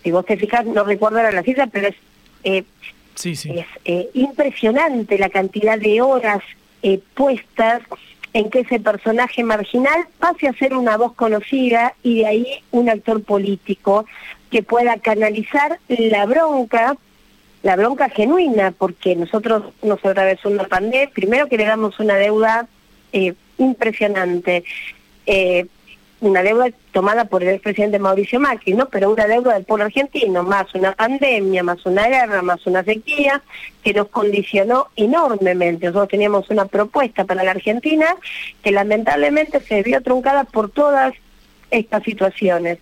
[0.04, 1.96] Si vos te fijas, no recuerdo ahora la cifra, pero es,
[2.44, 2.62] eh,
[3.24, 6.44] es eh, impresionante la cantidad de horas
[6.82, 7.82] eh, puestas
[8.34, 12.88] en que ese personaje marginal pase a ser una voz conocida y de ahí un
[12.88, 14.06] actor político
[14.50, 16.96] que pueda canalizar la bronca
[17.62, 22.68] la bronca genuina, porque nosotros nos atravesó una pandemia, primero que le damos una deuda
[23.12, 24.64] eh, impresionante,
[25.26, 25.66] eh,
[26.20, 28.88] una deuda tomada por el expresidente Mauricio Macri, ¿no?
[28.88, 33.42] Pero una deuda del pueblo argentino, más una pandemia, más una guerra, más una sequía,
[33.82, 35.86] que nos condicionó enormemente.
[35.86, 38.16] Nosotros teníamos una propuesta para la Argentina
[38.62, 41.14] que lamentablemente se vio truncada por todas
[41.70, 42.78] estas situaciones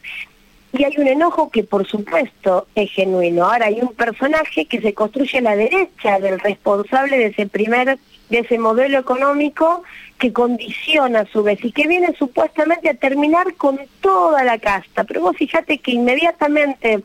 [0.73, 3.45] y hay un enojo que por supuesto es genuino.
[3.45, 7.99] Ahora hay un personaje que se construye a la derecha del responsable de ese primer,
[8.29, 9.83] de ese modelo económico
[10.19, 15.05] que condiciona a su vez y que viene supuestamente a terminar con toda la casta.
[15.05, 17.03] Pero vos fíjate que inmediatamente,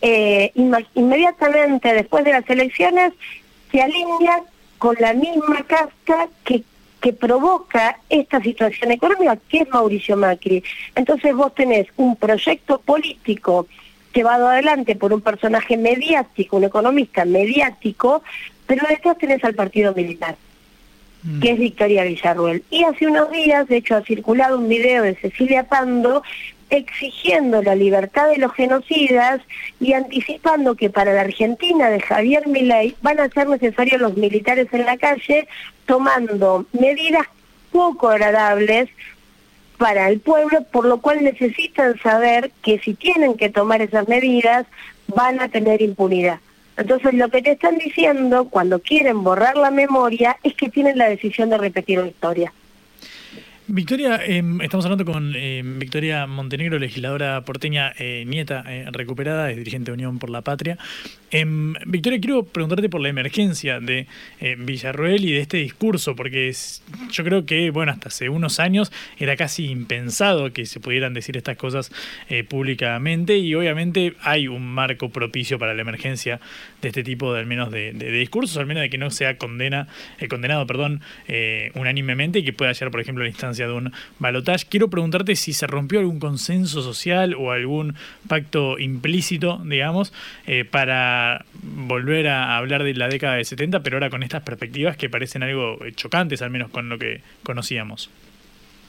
[0.00, 0.52] eh,
[0.94, 3.12] inmediatamente después de las elecciones
[3.70, 4.42] se alinea
[4.78, 6.62] con la misma casta que
[7.00, 10.62] que provoca esta situación económica, que es Mauricio Macri.
[10.94, 13.66] Entonces vos tenés un proyecto político
[14.14, 18.22] llevado adelante por un personaje mediático, un economista mediático,
[18.66, 20.36] pero detrás tenés al partido militar,
[21.22, 21.40] mm.
[21.40, 22.64] que es Victoria Villarruel.
[22.70, 26.22] Y hace unos días, de hecho, ha circulado un video de Cecilia Pando
[26.70, 29.40] exigiendo la libertad de los genocidas
[29.80, 34.68] y anticipando que para la Argentina de Javier Milei van a ser necesarios los militares
[34.72, 35.46] en la calle
[35.86, 37.26] tomando medidas
[37.70, 38.88] poco agradables
[39.78, 44.66] para el pueblo, por lo cual necesitan saber que si tienen que tomar esas medidas
[45.08, 46.40] van a tener impunidad.
[46.76, 51.08] Entonces lo que te están diciendo cuando quieren borrar la memoria es que tienen la
[51.08, 52.52] decisión de repetir la historia.
[53.68, 59.56] Victoria, em, estamos hablando con em, Victoria Montenegro, legisladora porteña, eh, nieta eh, recuperada, es
[59.56, 60.78] dirigente de Unión por la Patria.
[61.32, 64.06] Em, Victoria, quiero preguntarte por la emergencia de
[64.40, 66.54] eh, Villarroel y de este discurso, porque
[67.10, 71.36] yo creo que, bueno, hasta hace unos años era casi impensado que se pudieran decir
[71.36, 71.90] estas cosas
[72.48, 76.40] públicamente y obviamente hay un marco propicio para la emergencia
[76.82, 79.88] de este tipo de al menos de, discursos, al menos de que no sea condena,
[80.28, 81.00] condenado perdón,
[81.74, 84.66] unánimemente y que pueda llegar, por ejemplo, a la instancia de un balotaje.
[84.68, 87.94] Quiero preguntarte si se rompió algún consenso social o algún
[88.28, 90.12] pacto implícito, digamos,
[90.46, 94.96] eh, para volver a hablar de la década de 70, pero ahora con estas perspectivas
[94.96, 98.10] que parecen algo chocantes, al menos con lo que conocíamos.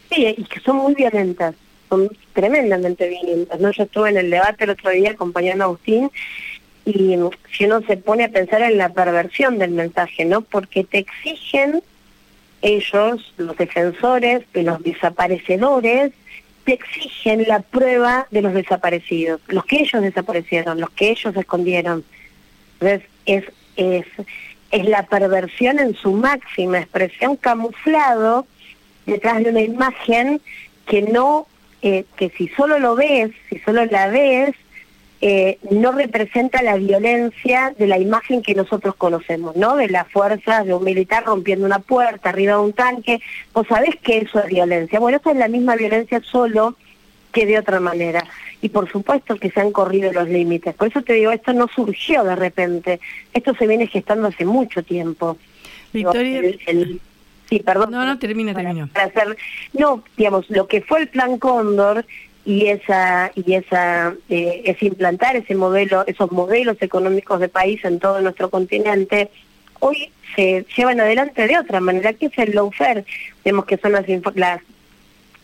[0.10, 1.56] Sí, y que son muy violentas,
[1.90, 3.60] son tremendamente violentas.
[3.60, 3.72] ¿no?
[3.72, 6.10] Yo estuve en el debate el otro día acompañando a Agustín
[6.88, 7.18] y
[7.52, 10.42] si uno se pone a pensar en la perversión del mensaje, ¿no?
[10.42, 11.84] Porque te exigen
[12.62, 16.12] ellos, los defensores de los desaparecedores,
[16.66, 22.04] te exigen la prueba de los desaparecidos, los que ellos desaparecieron, los que ellos escondieron.
[22.74, 23.46] Entonces, es,
[23.78, 24.06] es,
[24.72, 28.46] es la perversión en su máxima expresión camuflado
[29.06, 30.42] detrás de una imagen
[30.86, 31.48] que no,
[31.82, 34.54] eh, que si solo lo ves, si solo la ves,
[35.20, 39.76] eh, no representa la violencia de la imagen que nosotros conocemos, ¿no?
[39.76, 43.20] De las fuerzas de un militar rompiendo una puerta, arriba de un tanque.
[43.54, 45.00] Vos sabés que eso es violencia.
[45.00, 46.76] Bueno, esa es la misma violencia solo
[47.32, 48.24] que de otra manera.
[48.62, 50.76] Y por supuesto que se han corrido los límites.
[50.76, 53.00] Por eso te digo, esto no surgió de repente.
[53.34, 55.38] Esto se viene gestando hace mucho tiempo.
[55.94, 56.42] Victoria.
[57.50, 57.92] sí, perdón.
[57.92, 58.88] No, no, termina, termina.
[59.74, 62.06] no, digamos, lo que fue el plan Cóndor
[62.48, 68.00] y esa y esa eh, es implantar ese modelo esos modelos económicos de país en
[68.00, 69.30] todo nuestro continente
[69.80, 73.06] hoy se llevan adelante de otra manera que es el lawfare.
[73.44, 74.06] Vemos que son las,
[74.36, 74.62] las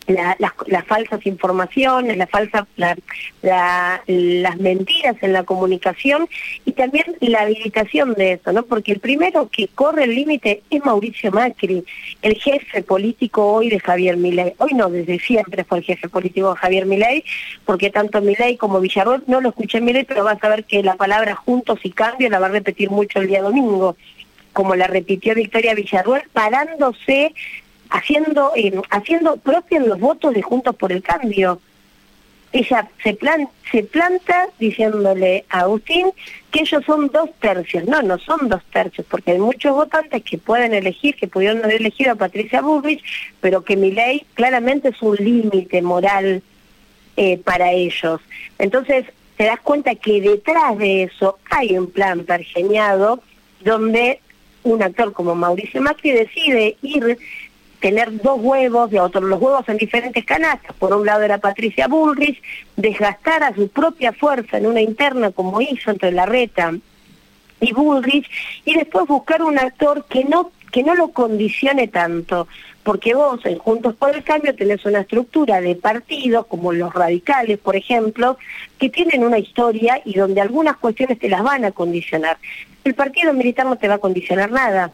[0.07, 6.27] las falsas informaciones, la falsa, las mentiras en la comunicación
[6.65, 8.63] y también la habilitación de eso, ¿no?
[8.63, 11.83] Porque el primero que corre el límite es Mauricio Macri,
[12.21, 14.53] el jefe político hoy de Javier Milei.
[14.57, 17.23] Hoy no, desde siempre fue el jefe político de Javier Milei,
[17.65, 20.95] porque tanto Milei como Villarroel, no lo escuché Milei, pero vas a ver que la
[20.95, 23.95] palabra juntos y cambio la va a repetir mucho el día domingo
[24.53, 27.33] como la repitió Victoria Villarruel, parándose
[27.89, 31.59] haciendo, eh, haciendo propios los votos de Juntos por el Cambio.
[32.51, 36.11] Ella se, plan, se planta diciéndole a Agustín
[36.51, 37.85] que ellos son dos tercios.
[37.85, 41.81] No, no son dos tercios, porque hay muchos votantes que pueden elegir, que pudieron haber
[41.81, 43.03] elegido a Patricia Bullrich,
[43.41, 46.43] pero que mi ley claramente es un límite moral
[47.17, 48.21] eh, para ellos.
[48.59, 53.21] Entonces, te das cuenta que detrás de eso hay un plan pergeñado
[53.61, 54.19] donde
[54.63, 57.17] un actor como Mauricio Macri decide ir
[57.83, 60.73] tener dos huevos, de otros los huevos en diferentes canastas.
[60.77, 62.41] Por un lado era Patricia Bullrich,
[62.77, 66.73] desgastar a su propia fuerza en una interna como hizo entre Larreta
[67.59, 68.25] y Bullrich,
[68.63, 72.47] y después buscar un actor que no que no lo condicione tanto,
[72.83, 77.59] porque vos en Juntos por el Cambio tenés una estructura de partidos, como los radicales,
[77.59, 78.37] por ejemplo,
[78.79, 82.37] que tienen una historia y donde algunas cuestiones te las van a condicionar.
[82.85, 84.91] El partido militar no te va a condicionar nada.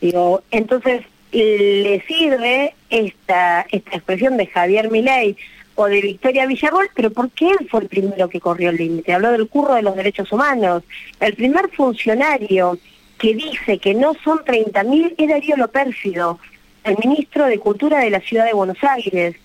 [0.00, 5.36] Digo, entonces le sirve esta, esta expresión de Javier Milei
[5.74, 9.12] o de Victoria Villarroel, pero porque él fue el primero que corrió el límite.
[9.12, 10.82] Habló del curro de los derechos humanos.
[11.20, 12.78] El primer funcionario
[13.18, 16.38] que dice que no son 30.000 es Darío Lopérfido,
[16.84, 19.36] el ministro de Cultura de la Ciudad de Buenos Aires.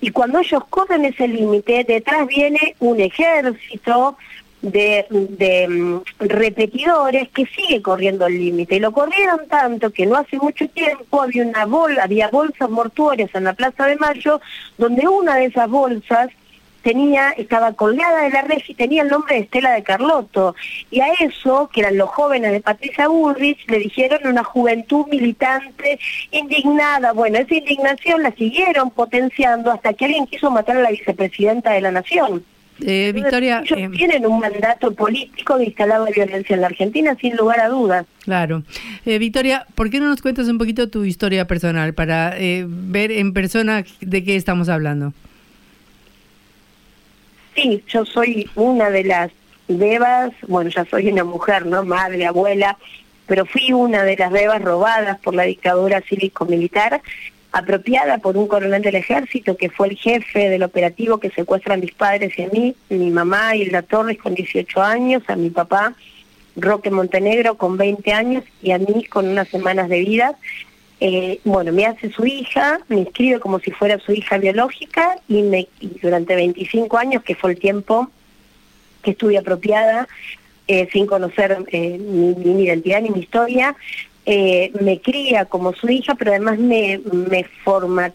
[0.00, 4.16] Y cuando ellos corren ese límite, detrás viene un ejército,
[4.64, 8.76] de, mm, repetidores que sigue corriendo el límite.
[8.76, 13.30] Y lo corrieron tanto que no hace mucho tiempo había una bol, había bolsas mortuorias
[13.34, 14.40] en la Plaza de Mayo,
[14.78, 16.30] donde una de esas bolsas
[16.82, 20.54] tenía, estaba colgada de la red y tenía el nombre de Estela de Carlotto.
[20.90, 25.98] Y a eso, que eran los jóvenes de Patricia Bullrich, le dijeron una juventud militante
[26.30, 27.12] indignada.
[27.12, 31.80] Bueno, esa indignación la siguieron potenciando hasta que alguien quiso matar a la vicepresidenta de
[31.80, 32.44] la Nación.
[32.80, 37.16] Eh, Victoria, ellos eh, tienen un mandato político de instalar la violencia en la Argentina,
[37.20, 38.04] sin lugar a dudas.
[38.24, 38.64] Claro.
[39.06, 43.12] Eh, Victoria, ¿por qué no nos cuentas un poquito tu historia personal para eh, ver
[43.12, 45.12] en persona de qué estamos hablando?
[47.54, 49.30] Sí, yo soy una de las
[49.68, 51.84] bebas, bueno, ya soy una mujer, ¿no?
[51.84, 52.76] Madre, abuela,
[53.26, 57.00] pero fui una de las bebas robadas por la dictadura cívico-militar
[57.54, 61.76] apropiada por un coronel del ejército que fue el jefe del operativo que secuestra a
[61.76, 65.94] mis padres y a mí, mi mamá Hilda Torres con 18 años, a mi papá
[66.56, 70.36] Roque Montenegro con 20 años y a mí con unas semanas de vida.
[70.98, 75.42] Eh, bueno, me hace su hija, me inscribe como si fuera su hija biológica y,
[75.42, 75.68] me,
[76.02, 78.10] durante 25 años, que fue el tiempo
[79.02, 80.08] que estuve apropiada,
[80.66, 83.76] eh, sin conocer eh, mi, identidad ni mi historia,
[84.26, 87.46] eh, me cría como su hija, pero además me, me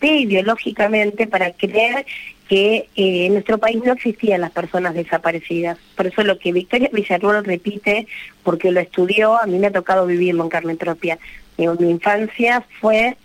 [0.02, 2.06] ideológicamente para creer
[2.48, 5.78] que eh, en nuestro país no existían las personas desaparecidas.
[5.96, 8.08] Por eso lo que Victoria Villarruel repite,
[8.44, 11.20] porque lo estudió, a mí me ha tocado vivirlo en carne propia.
[11.58, 13.16] mi infancia fue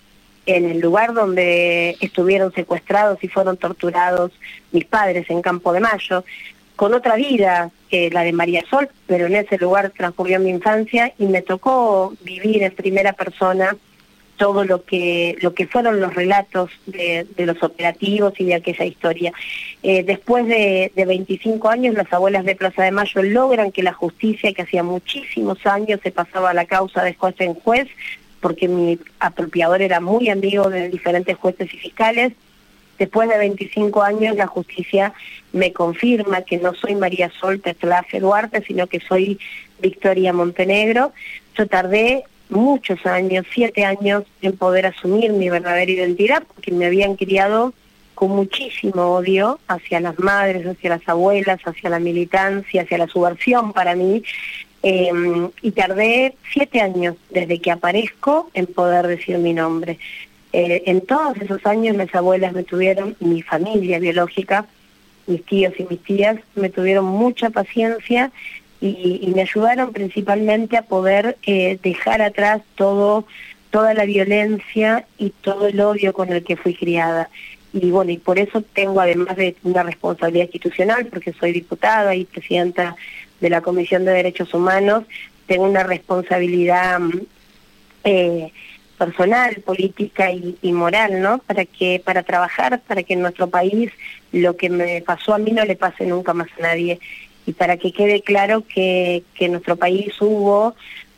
[0.46, 4.30] en el lugar donde estuvieron secuestrados y fueron torturados
[4.72, 6.24] mis padres en Campo de Mayo
[6.76, 11.12] con otra vida, que la de María Sol, pero en ese lugar transcurrió mi infancia
[11.18, 13.76] y me tocó vivir en primera persona
[14.36, 19.32] todo lo que lo que fueron los relatos de, los operativos y de aquella historia.
[19.82, 23.92] Eh, después de, de 25 años, las abuelas de Plaza de Mayo logran que la
[23.92, 27.88] justicia, que hacía muchísimos años se pasaba la causa de juez en juez,
[28.40, 32.32] porque mi apropiador era muy amigo de diferentes jueces y fiscales,
[32.98, 35.12] Después de 25 años la justicia
[35.52, 39.38] me confirma que no soy María Sol Teslaje Duarte, sino que soy
[39.80, 41.12] Victoria Montenegro.
[41.56, 47.16] Yo tardé muchos años, siete años, en poder asumir mi verdadera identidad, porque me habían
[47.16, 47.72] criado
[48.14, 53.72] con muchísimo odio hacia las madres, hacia las abuelas, hacia la militancia, hacia la subversión
[53.72, 54.22] para mí.
[54.82, 59.98] Em, y tardé siete años desde que aparezco en poder decir mi nombre.
[60.56, 64.66] Eh, en todos esos años mis abuelas me tuvieron, mi familia biológica,
[65.26, 68.30] mis tíos y mis tías, me tuvieron mucha paciencia
[68.80, 73.26] y, me ayudaron principalmente a poder eh, dejar atrás todo
[73.70, 77.30] toda la violencia y todo el odio con el que fui criada.
[77.72, 82.26] Y bueno, y por eso tengo además de una responsabilidad institucional, porque soy diputada y
[82.26, 82.94] presidenta
[83.40, 85.02] de la Comisión de Derechos Humanos,
[85.48, 87.20] tengo una responsabilidad mm,
[88.04, 88.52] eh,
[88.98, 91.38] personal, política y, y, moral, ¿no?
[91.38, 93.90] Para que para trabajar, para que en nuestro país
[94.32, 96.98] lo que me pasó a mí no le pase nunca más a nadie
[97.46, 100.74] y para que quede claro que, que en nuestro país hubo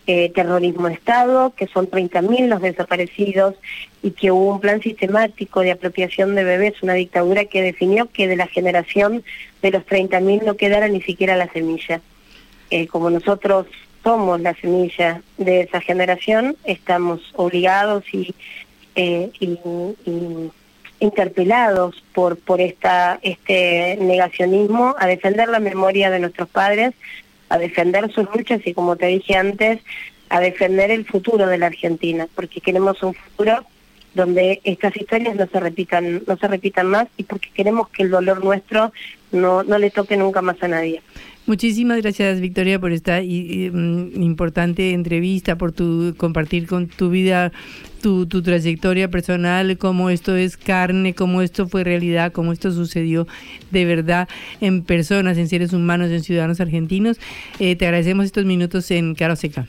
[0.09, 3.55] eh, terrorismo de Estado, que son 30.000 los desaparecidos
[4.03, 8.29] y que hubo un plan sistemático de apropiación de bebés, una dictadura que definió que
[8.29, 9.25] de la generación
[9.63, 12.01] de los 30.000 no quedara ni siquiera la semilla.
[12.71, 13.67] Eh, como nosotros
[14.07, 18.33] somos la semilla de esa generación, estamos obligados y,
[18.95, 19.59] eh, y,
[20.09, 20.53] y
[21.01, 26.95] interpelados por, por esta, este negacionismo a defender la memoria de nuestros padres,
[27.49, 29.81] a defender sus luchas y como te dije antes,
[30.29, 33.65] a defender el futuro de la Argentina, porque queremos un futuro
[34.17, 38.11] donde estas historias no se repitan, no se repitan más y porque queremos que el
[38.11, 38.93] dolor nuestro
[39.31, 41.03] no, no le toque nunca más a nadie.
[41.45, 47.53] Muchísimas gracias Victoria por esta mm, importante entrevista, por tu compartir con tu vida,
[48.03, 53.29] tu, tu, trayectoria personal, cómo esto es carne, cómo esto fue realidad, cómo esto sucedió
[53.71, 54.29] de verdad
[54.61, 57.21] en personas, en seres humanos, en ciudadanos argentinos.
[57.61, 59.67] Eh, te agradecemos estos minutos en Caro Seca.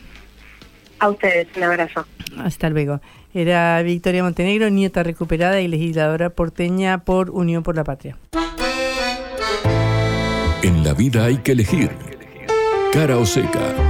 [0.99, 2.07] A ustedes, un abrazo.
[2.39, 3.01] Hasta luego.
[3.34, 8.17] Era Victoria Montenegro, nieta recuperada y legisladora porteña por Unión por la Patria.
[10.63, 11.91] En la vida hay que elegir.
[12.91, 13.86] Cara o seca.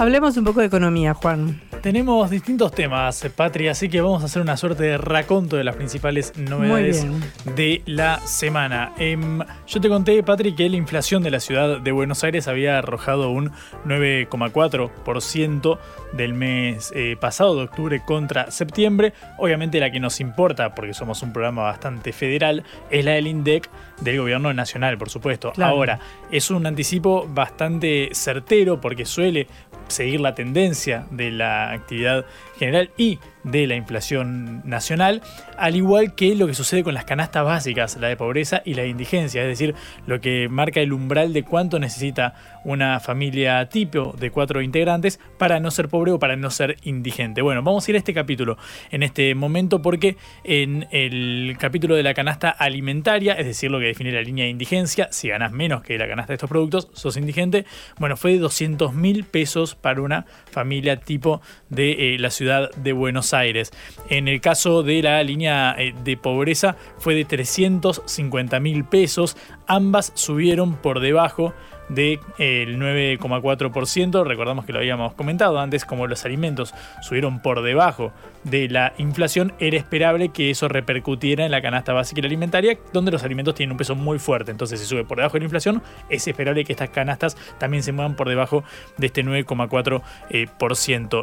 [0.00, 1.60] Hablemos un poco de economía, Juan.
[1.82, 5.76] Tenemos distintos temas, Patria, así que vamos a hacer una suerte de raconto de las
[5.76, 7.06] principales novedades
[7.54, 8.92] de la semana.
[8.98, 9.18] Eh,
[9.66, 13.30] yo te conté, Patri, que la inflación de la ciudad de Buenos Aires había arrojado
[13.30, 13.50] un
[13.84, 15.78] 9,4%
[16.12, 19.12] del mes eh, pasado, de octubre contra septiembre.
[19.36, 23.68] Obviamente la que nos importa, porque somos un programa bastante federal, es la del INDEC
[24.00, 25.52] del gobierno nacional, por supuesto.
[25.52, 25.72] Claro.
[25.72, 25.98] Ahora,
[26.30, 29.46] es un anticipo bastante certero porque suele
[29.90, 32.24] seguir la tendencia de la actividad
[32.58, 35.22] general y de la inflación nacional,
[35.56, 38.82] al igual que lo que sucede con las canastas básicas, la de pobreza y la
[38.82, 39.74] de indigencia, es decir,
[40.06, 42.34] lo que marca el umbral de cuánto necesita
[42.64, 47.42] una familia tipo de cuatro integrantes para no ser pobre o para no ser indigente.
[47.42, 48.58] Bueno, vamos a ir a este capítulo
[48.90, 53.86] en este momento porque en el capítulo de la canasta alimentaria, es decir, lo que
[53.86, 57.16] define la línea de indigencia, si ganas menos que la canasta de estos productos, sos
[57.16, 57.64] indigente,
[57.98, 62.92] bueno, fue de 200 mil pesos para una familia tipo de eh, la ciudad de
[62.92, 63.72] Buenos Aires.
[64.08, 69.36] En el caso de la línea eh, de pobreza fue de 350 mil pesos.
[69.66, 71.52] Ambas subieron por debajo
[71.88, 74.24] del de, 9,4%.
[74.24, 76.72] Recordamos que lo habíamos comentado antes, como los alimentos
[77.02, 78.12] subieron por debajo
[78.44, 82.78] de la inflación, era esperable que eso repercutiera en la canasta básica y la alimentaria,
[82.92, 84.50] donde los alimentos tienen un peso muy fuerte.
[84.50, 87.92] Entonces, si sube por debajo de la inflación, es esperable que estas canastas también se
[87.92, 88.64] muevan por debajo
[88.96, 90.02] de este 9,4%.
[90.30, 90.46] Eh,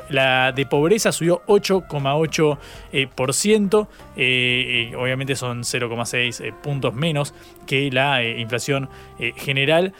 [0.09, 3.87] la de pobreza subió 8,8%.
[4.15, 4.89] Eh.
[4.91, 7.33] Eh, obviamente son 0,6 eh, puntos menos
[7.65, 8.89] que la inflación
[9.35, 9.93] general.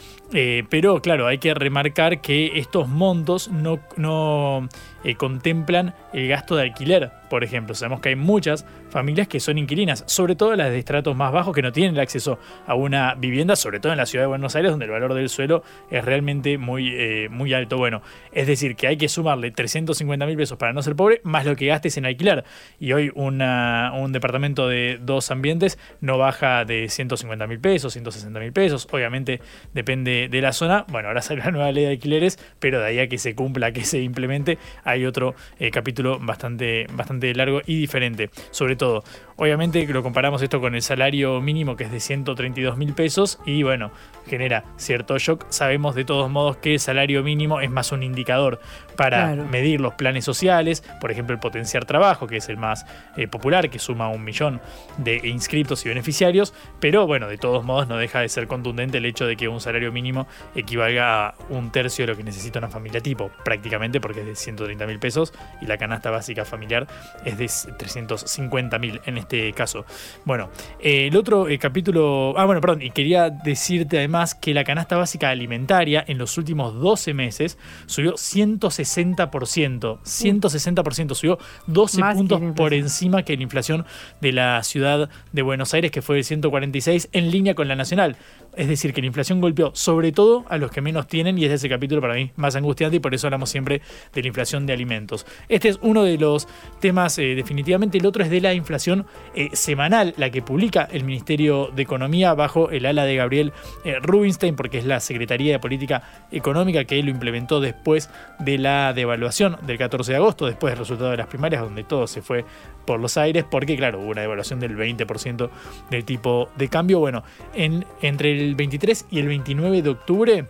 [0.70, 4.70] pero claro, hay que remarcar que estos montos no
[5.16, 7.76] contemplan el gasto de alquiler por ejemplo.
[7.76, 11.54] Sabemos que hay muchas familias que son inquilinas, sobre todo las de estratos más bajos
[11.54, 14.72] que no tienen acceso a una vivienda, sobre todo en la ciudad de Buenos Aires,
[14.72, 17.78] donde el valor del suelo es realmente muy, eh, muy alto.
[17.78, 18.02] Bueno,
[18.32, 21.56] es decir, que hay que sumarle 350 mil pesos para no ser pobre, más lo
[21.56, 22.44] que gastes en alquilar.
[22.80, 28.40] Y hoy una, un departamento de dos ambientes no baja de 150 mil pesos, 160
[28.40, 28.88] mil pesos.
[28.92, 29.42] Obviamente
[29.74, 30.86] depende de la zona.
[30.90, 33.72] Bueno, ahora sale la nueva ley de alquileres, pero de ahí a que se cumpla,
[33.72, 38.30] que se implemente, hay otro eh, capítulo bastante, bastante largo y diferente.
[38.52, 39.04] Sobre todo,
[39.36, 43.64] obviamente lo comparamos esto con el salario mínimo que es de 132 mil pesos y
[43.64, 43.92] bueno,
[44.28, 45.46] genera cierto shock.
[45.50, 48.60] Sabemos de todos modos que el salario mínimo es más un indicador
[48.96, 49.46] para claro.
[49.46, 53.70] medir los planes sociales, por ejemplo el potenciar trabajo, que es el más eh, popular,
[53.70, 54.60] que suma un millón
[54.98, 59.06] de inscriptos y beneficiarios, pero bueno, de todos modos no deja de ser contundente el
[59.06, 62.70] hecho de que un salario mínimo equivalga a un tercio de lo que necesita una
[62.70, 66.88] familia tipo, prácticamente porque es de 130 mil pesos y la canasta básica familiar
[67.26, 69.86] es de 350 mil en este caso.
[70.26, 70.50] Bueno,
[70.80, 74.98] eh, el otro eh, capítulo, ah bueno, perdón, y quería decirte además que la canasta
[74.98, 82.74] básica alimentaria en los últimos 12 meses subió 160%, 160%, subió 12 Más puntos por
[82.74, 83.86] encima que la inflación
[84.22, 88.18] de la ciudad de Buenos Aires, que fue de 146, en línea con la nacional.
[88.58, 91.52] Es decir, que la inflación golpeó sobre todo a los que menos tienen y es
[91.52, 93.82] ese capítulo para mí más angustiante y por eso hablamos siempre
[94.14, 95.26] de la inflación de alimentos.
[95.48, 96.48] Este es uno de los
[96.80, 98.00] temas eh, definitivamente.
[98.00, 99.06] El otro es de la inflación
[99.36, 103.54] eh, semanal, la que publica el Ministerio de Economía bajo el ala de Gabriel
[103.86, 106.02] eh, Rubinstein, porque es la Secretaría de Política
[106.32, 111.12] Económica que lo implementó después de la devaluación del 14 de agosto, después del resultado
[111.12, 112.44] de las primarias, donde todo se fue
[112.86, 115.50] por los aires, porque claro, hubo una devaluación del 20%
[115.92, 117.00] del tipo de cambio.
[117.00, 120.46] Bueno, en, entre el 23 y el 29 de octubre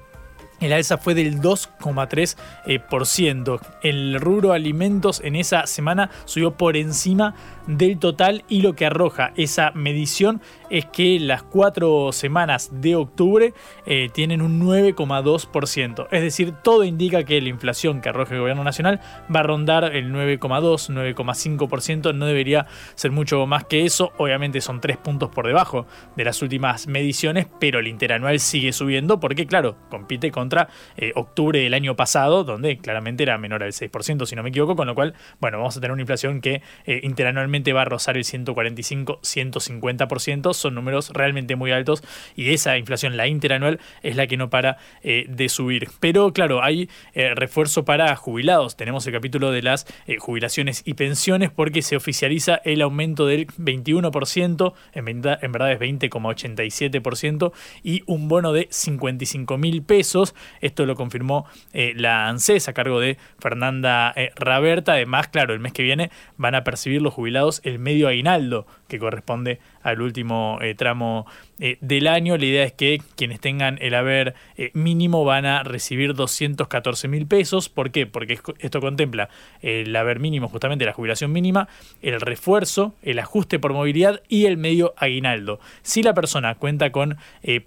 [0.59, 3.59] el alza fue del 2,3%.
[3.83, 7.35] El rubro alimentos en esa semana subió por encima
[7.67, 13.53] del total y lo que arroja esa medición es que las cuatro semanas de octubre
[13.85, 16.07] eh, tienen un 9,2%.
[16.11, 18.99] Es decir, todo indica que la inflación que arroja el gobierno nacional
[19.33, 22.15] va a rondar el 9,2, 9,5%.
[22.15, 24.11] No debería ser mucho más que eso.
[24.17, 25.85] Obviamente son tres puntos por debajo
[26.15, 31.59] de las últimas mediciones, pero el interanual sigue subiendo porque, claro, compite contra eh, octubre
[31.59, 34.95] del año pasado, donde claramente era menor al 6%, si no me equivoco, con lo
[34.95, 40.53] cual, bueno, vamos a tener una inflación que eh, interanualmente va a rozar el 145-150%
[40.53, 42.01] son números realmente muy altos
[42.35, 45.89] y esa inflación, la interanual, es la que no para eh, de subir.
[45.99, 48.77] Pero claro, hay refuerzo para jubilados.
[48.77, 49.85] Tenemos el capítulo de las
[50.19, 57.51] jubilaciones y pensiones porque se oficializa el aumento del 21%, en, en verdad es 20,87%
[57.83, 60.35] y un bono de 55 mil pesos.
[60.61, 64.93] Esto lo confirmó la ANSES a cargo de Fernanda Raberta.
[64.93, 68.99] Además, claro, el mes que viene van a percibir los jubilados el medio aguinaldo que
[68.99, 71.25] corresponde al último eh, tramo
[71.59, 72.37] eh, del año.
[72.37, 77.27] La idea es que quienes tengan el haber eh, mínimo van a recibir 214 mil
[77.27, 77.69] pesos.
[77.69, 78.05] ¿Por qué?
[78.05, 79.29] Porque esto contempla
[79.61, 81.67] el haber mínimo, justamente la jubilación mínima,
[82.01, 85.59] el refuerzo, el ajuste por movilidad y el medio aguinaldo.
[85.81, 87.17] Si la persona cuenta con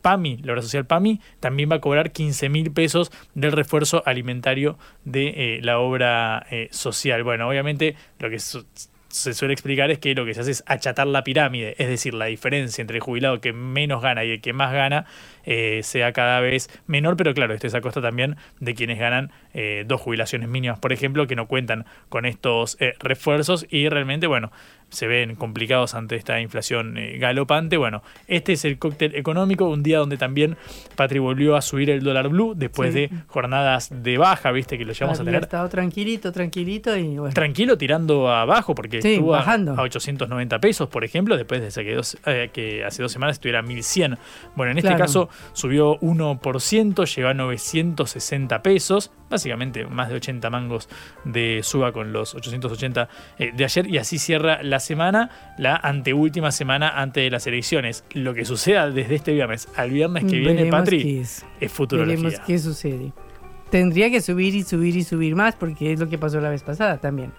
[0.03, 4.79] PAMI, la obra social PAMI, también va a cobrar 15 mil pesos del refuerzo alimentario
[5.05, 7.23] de la obra social.
[7.23, 8.39] Bueno, obviamente lo que
[9.11, 12.15] se suele explicar es que lo que se hace es achatar la pirámide, es decir,
[12.15, 15.05] la diferencia entre el jubilado que menos gana y el que más gana
[15.45, 19.33] eh, sea cada vez menor, pero claro, esto es a costa también de quienes ganan
[19.53, 24.27] eh, dos jubilaciones mínimas, por ejemplo, que no cuentan con estos eh, refuerzos y realmente,
[24.27, 24.53] bueno,
[24.91, 27.77] se ven complicados ante esta inflación eh, galopante.
[27.77, 30.57] Bueno, este es el cóctel económico, un día donde también
[30.97, 34.93] Patri volvió a subir el dólar blue después de jornadas de baja, viste que lo
[34.93, 35.43] llevamos a tener.
[35.43, 37.35] estado tranquilito, tranquilito y bueno.
[37.35, 39.73] Tranquilo tirando abajo porque estuvo bajando.
[39.73, 44.19] a 890 pesos, por ejemplo, después de que, eh, que hace dos semanas estuviera 1100.
[44.57, 50.89] Bueno, en este caso subió 1%, llegó a 960 pesos, básicamente más de 80 mangos
[51.25, 53.09] de suba con los 880
[53.39, 58.05] eh, de ayer y así cierra la semana, la anteúltima semana antes de las elecciones.
[58.13, 61.47] Lo que suceda desde este viernes al viernes que viene, Patri, es.
[61.61, 62.17] es futurología.
[62.17, 63.13] Veremos qué sucede.
[63.71, 66.63] Tendría que subir y subir y subir más porque es lo que pasó la vez
[66.63, 67.33] pasada también.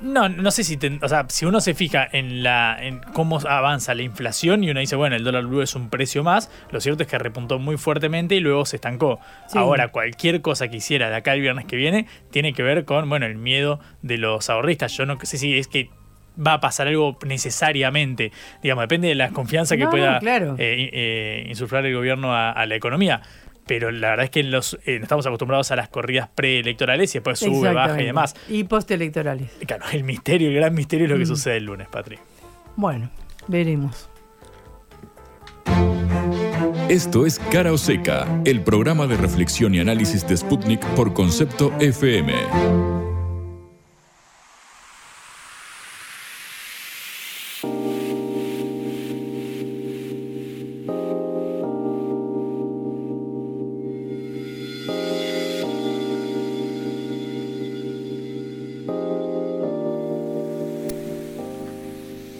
[0.00, 3.94] No, no sé si, o sea, si uno se fija en la en cómo avanza
[3.94, 7.02] la inflación y uno dice, bueno, el dólar blue es un precio más, lo cierto
[7.02, 9.20] es que repuntó muy fuertemente y luego se estancó.
[9.54, 13.08] Ahora, cualquier cosa que hiciera de acá el viernes que viene tiene que ver con,
[13.08, 14.92] bueno, el miedo de los ahorristas.
[14.96, 15.90] Yo no sé si es que
[16.46, 18.32] va a pasar algo necesariamente.
[18.62, 23.22] Digamos, depende de la confianza que pueda eh, eh, insuflar el gobierno a, la economía.
[23.70, 27.38] Pero la verdad es que los, eh, estamos acostumbrados a las corridas preelectorales y después
[27.38, 28.34] sube, baja y demás.
[28.48, 29.48] Y postelectorales.
[29.64, 31.28] Claro, el misterio, el gran misterio es lo que mm.
[31.28, 32.18] sucede el lunes, Patri.
[32.74, 33.12] Bueno,
[33.46, 34.10] veremos.
[36.88, 41.72] Esto es Cara o Seca, el programa de reflexión y análisis de Sputnik por concepto
[41.78, 42.34] FM.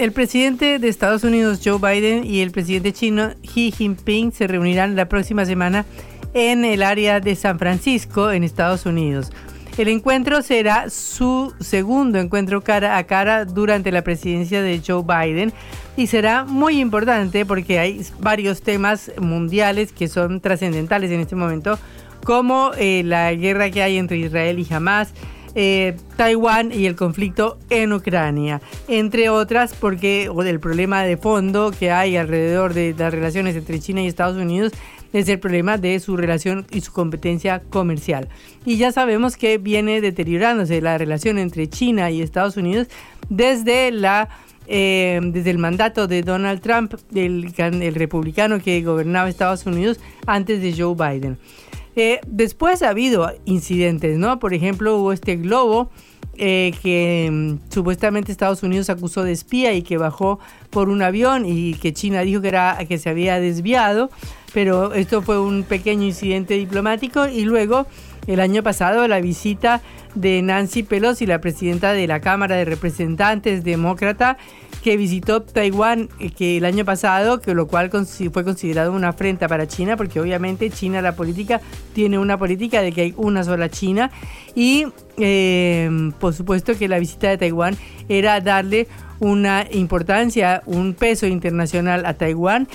[0.00, 4.96] El presidente de Estados Unidos, Joe Biden, y el presidente chino, Xi Jinping, se reunirán
[4.96, 5.84] la próxima semana
[6.32, 9.30] en el área de San Francisco, en Estados Unidos.
[9.76, 15.52] El encuentro será su segundo encuentro cara a cara durante la presidencia de Joe Biden
[15.98, 21.78] y será muy importante porque hay varios temas mundiales que son trascendentales en este momento,
[22.24, 25.12] como eh, la guerra que hay entre Israel y Hamas,
[25.54, 31.72] eh, Taiwán y el conflicto en Ucrania, entre otras porque o del problema de fondo
[31.76, 34.72] que hay alrededor de las relaciones entre China y Estados Unidos
[35.12, 38.28] es el problema de su relación y su competencia comercial.
[38.64, 42.88] Y ya sabemos que viene deteriorándose la relación entre China y Estados Unidos
[43.28, 44.28] desde la
[44.72, 50.62] eh, desde el mandato de Donald Trump, el, el republicano que gobernaba Estados Unidos antes
[50.62, 51.38] de Joe Biden.
[51.96, 54.38] Eh, después ha habido incidentes, ¿no?
[54.38, 55.90] Por ejemplo, hubo este globo
[56.36, 60.38] eh, que mm, supuestamente Estados Unidos acusó de espía y que bajó
[60.70, 64.10] por un avión y que China dijo que, era, que se había desviado,
[64.54, 67.86] pero esto fue un pequeño incidente diplomático y luego
[68.32, 69.80] el año pasado la visita
[70.14, 74.38] de Nancy Pelosi, la presidenta de la Cámara de Representantes demócrata,
[74.84, 79.48] que visitó Taiwán eh, que el año pasado, que lo cual fue considerado una afrenta
[79.48, 81.60] para China, porque obviamente China la política
[81.92, 84.10] tiene una política de que hay una sola China.
[84.54, 84.86] Y
[85.18, 87.76] em, por supuesto que la visita de Taiwán
[88.08, 88.86] era darle
[89.18, 92.68] una importancia, un peso internacional a Taiwán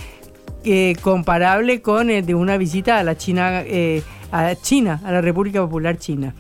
[0.66, 4.02] eh, comparable con el de una visita a la China, eh,
[4.32, 6.34] a China, a la República Popular China.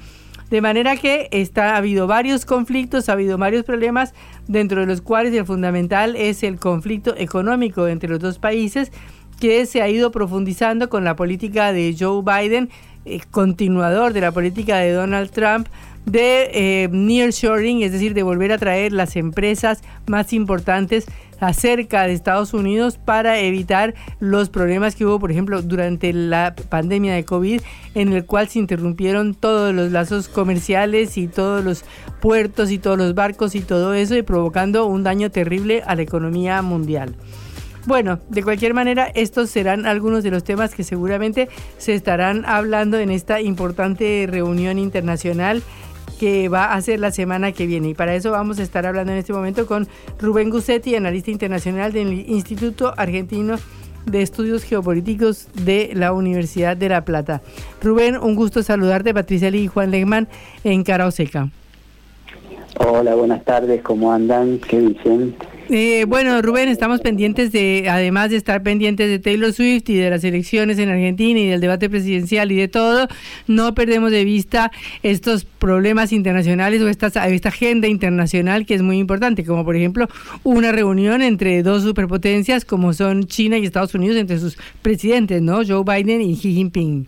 [0.50, 4.14] De manera que está, ha habido varios conflictos, ha habido varios problemas,
[4.48, 8.92] dentro de los cuales el fundamental es el conflicto económico entre los dos países
[9.40, 12.70] que se ha ido profundizando con la política de Joe Biden,
[13.06, 15.68] eh, continuador de la política de Donald Trump,
[16.06, 21.06] de eh, nearshoring, es decir, de volver a traer las empresas más importantes
[21.39, 27.14] acerca de Estados Unidos para evitar los problemas que hubo, por ejemplo, durante la pandemia
[27.14, 27.62] de COVID,
[27.93, 31.84] en el cual se interrumpieron todos los lazos comerciales y todos los
[32.22, 36.03] puertos y todos los barcos y todo eso, y provocando un daño terrible a la
[36.03, 37.16] economía mundial.
[37.86, 42.97] Bueno, de cualquier manera, estos serán algunos de los temas que seguramente se estarán hablando
[42.97, 45.62] en esta importante reunión internacional
[46.20, 47.89] que va a ser la semana que viene.
[47.89, 49.88] Y para eso vamos a estar hablando en este momento con
[50.20, 53.58] Rubén Gussetti, analista internacional del Instituto Argentino
[54.06, 57.41] de Estudios Geopolíticos de la Universidad de La Plata.
[57.82, 60.28] Rubén, un gusto saludarte, Patricia Lee y Juan Legman
[60.64, 61.49] en Cara Seca.
[62.78, 64.60] Hola, buenas tardes, ¿cómo andan?
[64.60, 65.36] ¿Qué dicen?
[65.70, 70.11] Eh, bueno, Rubén, estamos pendientes de, además de estar pendientes de Taylor Swift y de
[70.11, 73.07] las elecciones en Argentina y del debate presidencial y de todo,
[73.47, 78.99] no perdemos de vista estos problemas internacionales o esta, esta agenda internacional que es muy
[78.99, 80.07] importante, como por ejemplo
[80.43, 85.61] una reunión entre dos superpotencias como son China y Estados Unidos, entre sus presidentes, ¿no?
[85.66, 87.07] Joe Biden y Xi Jinping.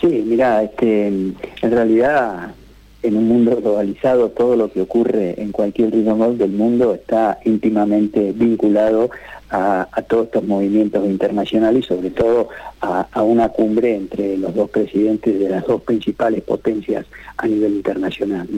[0.00, 2.54] Sí, mira, este, en realidad
[3.02, 8.32] en un mundo globalizado todo lo que ocurre en cualquier rincón del mundo está íntimamente
[8.32, 9.10] vinculado
[9.50, 12.48] a, todos estos movimientos internacionales y sobre todo
[12.80, 18.48] a, una cumbre entre los dos presidentes de las dos principales potencias a nivel internacional.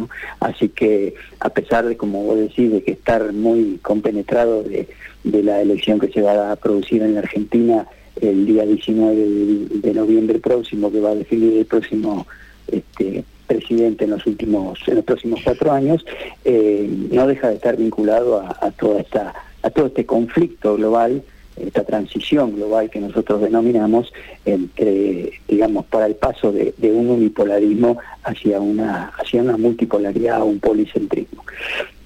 [0.40, 4.88] Así que a pesar de, como vos decís, de que estar muy compenetrado de,
[5.24, 7.86] la elección que se va a producir en la Argentina
[8.20, 12.26] el día 19 de, de noviembre próximo, que va a definir el próximo
[12.68, 16.04] este, presidente en los últimos, en los próximos cuatro años,
[16.44, 21.22] eh, no deja de estar vinculado a, toda esta, a todo este conflicto global,
[21.56, 24.12] esta transición global que nosotros denominamos
[24.46, 31.44] entre, digamos, para el paso de, un unipolarismo hacia una, hacia una multipolaridad un policentrismo.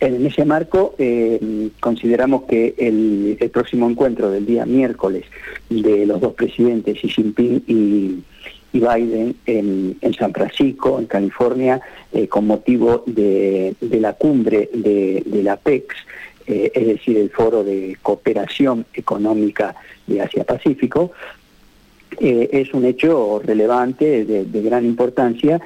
[0.00, 5.24] En ese marco, eh, consideramos que el, el próximo encuentro del día miércoles
[5.70, 8.18] de los dos presidentes, Xi Jinping y
[8.76, 11.80] y Biden en, San Francisco, en California,
[12.12, 15.94] eh, con motivo de, la cumbre de, la PEX,
[16.46, 19.74] eh, es decir, el Foro de Cooperación Económica
[20.06, 21.12] de Asia-Pacífico,
[22.20, 25.60] eh, es un hecho relevante, de, gran importancia,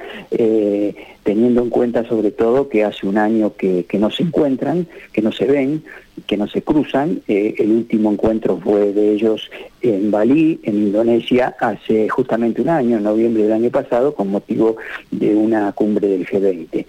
[1.23, 5.31] teniendo en cuenta sobre todo que hace un año que, no se encuentran, que no
[5.31, 5.83] se ven,
[6.25, 7.21] que no se cruzan.
[7.27, 9.49] Eh, el último encuentro fue de ellos
[9.81, 14.77] en Bali, en Indonesia, hace justamente un año, en noviembre del año pasado, con motivo
[15.11, 16.85] de una cumbre del G20.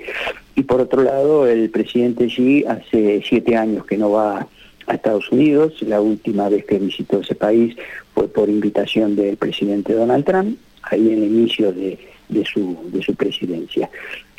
[0.55, 4.49] Y por otro lado, el presidente Xi hace siete años que no va a
[4.95, 5.81] Estados Unidos.
[5.83, 7.77] La última vez que visitó ese país
[8.15, 11.99] fue por invitación del presidente Donald Trump, ahí en el inicio de,
[12.45, 13.91] su, de su presidencia.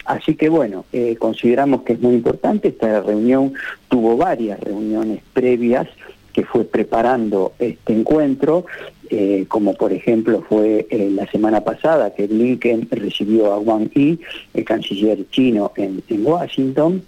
[0.05, 3.53] Así que bueno, eh, consideramos que es muy importante, esta reunión
[3.87, 5.87] tuvo varias reuniones previas
[6.33, 8.65] que fue preparando este encuentro,
[9.09, 14.19] eh, como por ejemplo fue eh, la semana pasada que Blinken recibió a Wang Yi,
[14.53, 17.03] el canciller chino, en Washington,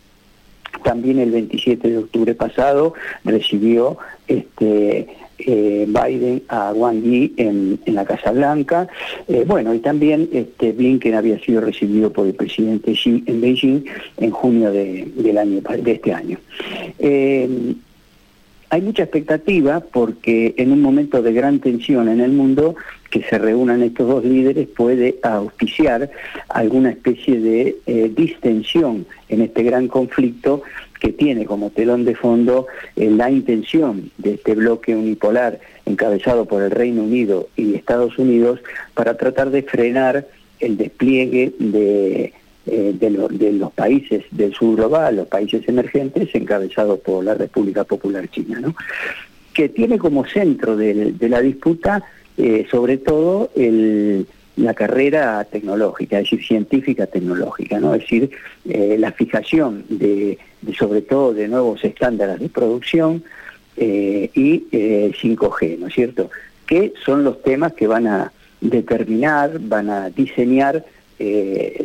[0.86, 5.08] también el 27 de octubre pasado recibió este,
[5.40, 8.88] eh, Biden a Wang Yi en, la Casa Blanca.
[9.28, 13.84] Eh, bueno, y también este, Blinken había sido recibido por el presidente Xi en Beijing
[14.18, 16.38] en junio de, del año, de este año.
[17.00, 17.50] Eh,
[18.70, 22.76] hay mucha expectativa porque en un momento de gran tensión en el mundo,
[23.10, 26.10] que se reúnan estos dos líderes puede auspiciar
[26.50, 30.64] alguna especie de eh, distensión en este gran conflicto
[31.00, 36.64] que tiene como telón de fondo eh, la intención de este bloque unipolar encabezado por
[36.64, 38.60] el Reino Unido y Estados Unidos
[38.94, 40.28] para tratar de frenar
[40.60, 42.34] el despliegue de
[42.68, 48.28] eh, de, los países del sur global, los países emergentes, encabezados por la República Popular
[48.28, 48.74] China,
[49.54, 52.04] que tiene como centro de, la disputa
[52.38, 53.50] eh, sobre todo
[54.58, 57.94] la carrera tecnológica, es decir, científica tecnológica, ¿no?
[57.94, 58.32] es decir,
[58.70, 60.38] eh, la fijación de,
[60.78, 63.24] sobre todo de nuevos estándares de producción
[63.78, 66.30] y 5G, ¿no es cierto?
[66.66, 68.32] Que son los temas que van a
[68.62, 70.86] determinar, van a diseñar
[71.18, 71.78] eh,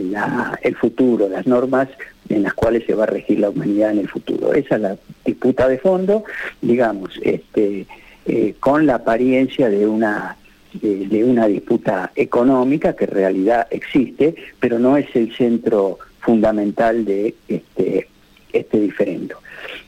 [0.63, 1.89] el futuro, las normas
[2.29, 4.53] en las cuales se va a regir la humanidad en el futuro.
[4.53, 6.25] Esa es la disputa de fondo,
[6.61, 7.87] digamos, este,
[8.27, 10.37] eh, con la apariencia de una
[10.73, 17.35] de, una disputa económica que en realidad existe, pero no es el centro fundamental de
[17.49, 18.09] este,
[18.53, 19.37] este diferendo.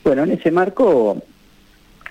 [0.03, 1.21] Bueno, en ese marco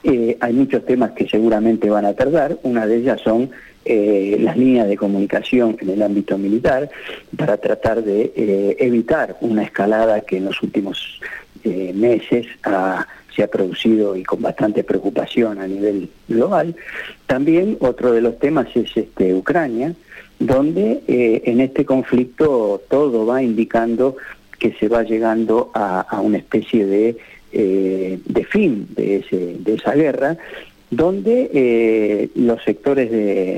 [0.05, 3.51] eh, hay muchos temas que seguramente van a tardar, una de ellas son
[3.85, 6.89] eh, las líneas de comunicación en el ámbito militar
[7.37, 11.21] para tratar de eh, evitar una escalada que en los últimos
[11.65, 12.47] meses
[13.35, 16.75] se ha producido y con bastante preocupación a nivel global.
[17.27, 19.95] También otro de los temas es este, Ucrania,
[20.39, 24.17] donde en este conflicto todo va indicando
[24.59, 27.17] que se va llegando a, una especie de,
[27.53, 29.25] de fin de,
[29.67, 30.37] esa guerra
[30.93, 33.11] donde eh, los sectores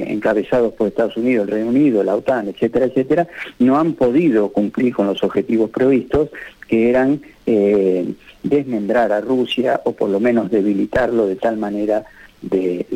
[0.08, 3.26] encabezados por Estados Unidos, el Reino Unido, la OTAN, etcétera, etcétera,
[3.58, 6.28] no han podido cumplir con los objetivos previstos,
[6.68, 8.06] que eran eh,
[8.44, 12.04] desmembrar a Rusia o por lo menos debilitarlo de tal manera
[12.42, 12.86] de,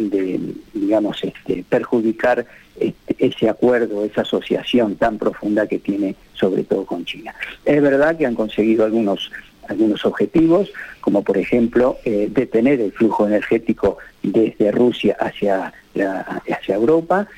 [0.74, 2.46] digamos, este, perjudicar
[2.78, 7.34] este, ese acuerdo, esa asociación tan profunda que tiene sobre todo con China.
[7.64, 9.32] Es verdad que han conseguido algunos
[9.68, 10.70] algunos objetivos,
[11.02, 17.28] como por ejemplo eh, detener el flujo energético desde Rusia hacia, hacia Europa,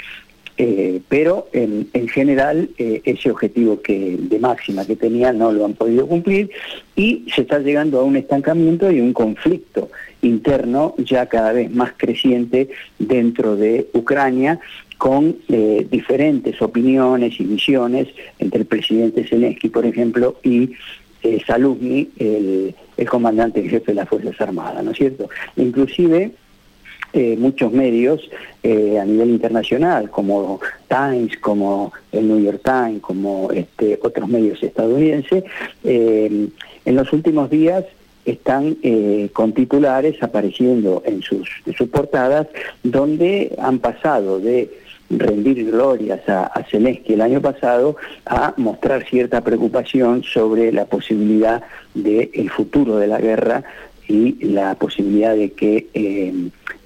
[0.63, 5.73] eh, pero en, general eh, ese objetivo que de máxima que tenían no lo han
[5.73, 6.51] podido cumplir
[6.97, 9.91] y se está llegando a un estancamiento y un conflicto
[10.23, 14.61] interno ya cada vez más creciente dentro de Ucrania
[14.99, 18.09] con diferentes opiniones y visiones
[18.39, 20.73] entre el presidente Zelensky, por ejemplo, y
[21.23, 22.75] eh, Saluzny, el,
[23.09, 25.29] comandante en jefe de las Fuerzas Armadas, ¿no es cierto?
[25.57, 26.33] Inclusive
[27.13, 28.29] eh, muchos medios
[28.63, 34.63] eh, a nivel internacional, como Times, como el New York Times, como este, otros medios
[34.63, 35.45] estadounidenses,
[35.83, 37.85] en los últimos días
[38.25, 38.77] están
[39.33, 42.47] con titulares apareciendo en sus, sus portadas
[42.83, 44.71] donde han pasado de
[45.11, 47.97] rendir glorias a, a Zelensky el año pasado
[48.27, 51.63] a mostrar cierta preocupación sobre la posibilidad
[51.95, 53.65] del el futuro de la guerra
[54.11, 56.33] y la posibilidad de que eh,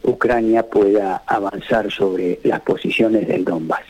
[0.03, 3.81] Ucrania pueda avanzar sobre las posiciones del Donbass.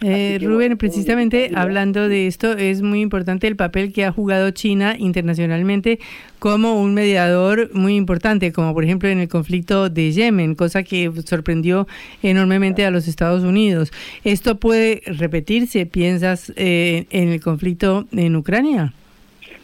[0.00, 4.96] Eh, Rubén, precisamente hablando de esto, es muy importante el papel que ha jugado China
[4.98, 6.00] internacionalmente
[6.40, 11.12] como un mediador muy importante, como por ejemplo en el conflicto de Yemen, cosa que
[11.24, 11.86] sorprendió
[12.24, 13.92] enormemente a los Estados Unidos.
[14.24, 18.92] ¿Esto puede repetirse, piensas, eh, en el conflicto en Ucrania?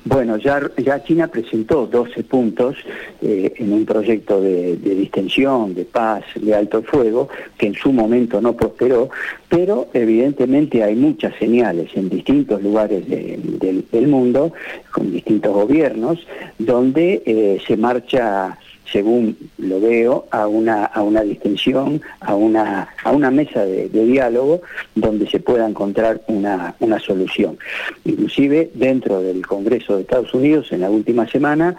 [0.09, 0.59] Bueno, ya,
[1.04, 2.76] China presentó 12 puntos
[3.20, 7.28] eh, en un proyecto de, distensión, de paz, de alto fuego,
[7.59, 9.11] que en su momento no prosperó,
[9.50, 14.54] pero evidentemente hay muchas señales en distintos lugares del mundo,
[14.92, 16.26] con distintos gobiernos,
[16.59, 18.56] donde eh, se marcha
[18.93, 24.62] según lo veo, a una, a una distensión, a una, a una mesa de, diálogo
[24.95, 27.59] donde se pueda encontrar una, una solución.
[28.05, 31.76] Inclusive dentro del Congreso de Estados Unidos, en la última semana,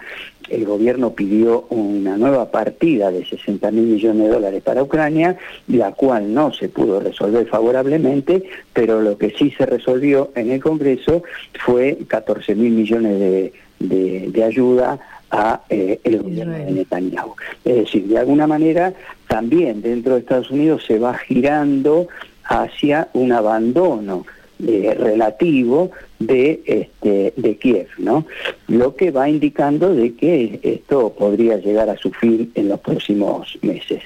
[0.48, 5.36] el gobierno pidió una nueva partida de 60 mil millones de dólares para Ucrania,
[5.68, 8.42] la cual no se pudo resolver favorablemente,
[8.72, 11.22] pero lo que sí se resolvió en el Congreso
[11.64, 15.00] fue 14 mil millones de, de ayuda
[15.30, 17.34] a eh, el gobierno de Netanyahu.
[17.64, 18.92] Es decir, de alguna manera
[19.28, 22.08] también dentro de Estados Unidos se va girando
[22.44, 24.26] hacia un abandono
[24.66, 28.26] eh, relativo de este de Kiev, ¿no?
[28.68, 33.58] Lo que va indicando de que esto podría llegar a su fin en los próximos
[33.62, 34.02] meses.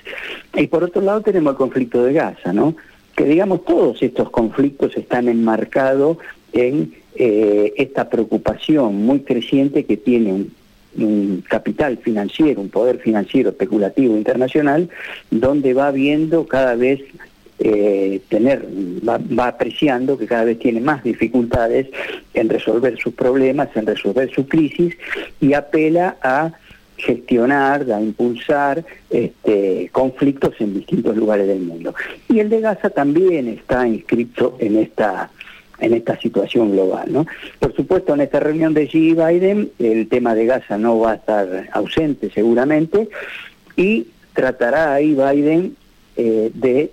[0.55, 2.77] Y por otro lado tenemos el conflicto de Gaza, ¿no?
[3.17, 6.19] Que digamos todos estos conflictos están enmarcados
[6.53, 10.53] en eh, esta preocupación muy creciente que tiene un
[10.97, 14.89] un capital financiero, un poder financiero especulativo internacional,
[15.31, 17.01] donde va viendo cada vez
[17.61, 18.67] eh, tener,
[19.09, 21.87] va, apreciando que cada vez tiene más dificultades
[22.35, 24.97] en resolver sus problemas, en resolver su crisis
[25.41, 26.53] y apela a
[26.97, 31.95] gestionar, a impulsar este, conflictos en distintos lugares del mundo.
[32.29, 35.31] Y el de Gaza también está inscrito en esta
[35.79, 37.13] en esta situación global.
[37.13, 37.27] ¿no?
[37.59, 39.15] Por supuesto, en esta reunión de G.
[39.15, 43.09] Biden, el tema de Gaza no va a estar ausente seguramente,
[43.77, 45.77] y tratará ahí Biden
[46.17, 46.91] eh, de,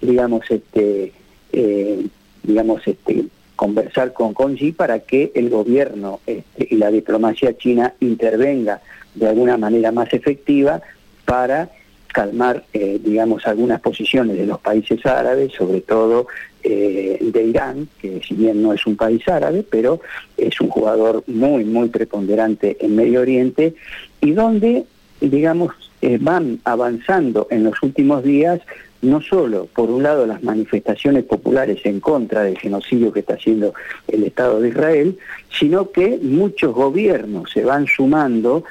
[0.00, 1.12] digamos, este,
[1.52, 2.06] eh,
[2.42, 3.26] digamos, este,
[3.56, 8.82] conversar con, con Xi para que el gobierno este, y la diplomacia china intervenga
[9.14, 10.82] de alguna manera más efectiva
[11.24, 11.70] para
[12.16, 16.28] calmar, eh, digamos, algunas posiciones de los países árabes, sobre todo
[16.62, 20.00] eh, de Irán, que si bien no es un país árabe, pero
[20.38, 23.74] es un jugador muy, muy preponderante en Medio Oriente,
[24.22, 24.86] y donde,
[25.20, 28.62] digamos, eh, van avanzando en los últimos días
[29.02, 33.74] no solo, por un lado, las manifestaciones populares en contra del genocidio que está haciendo
[34.08, 35.18] el Estado de Israel,
[35.50, 38.64] sino que muchos gobiernos se van sumando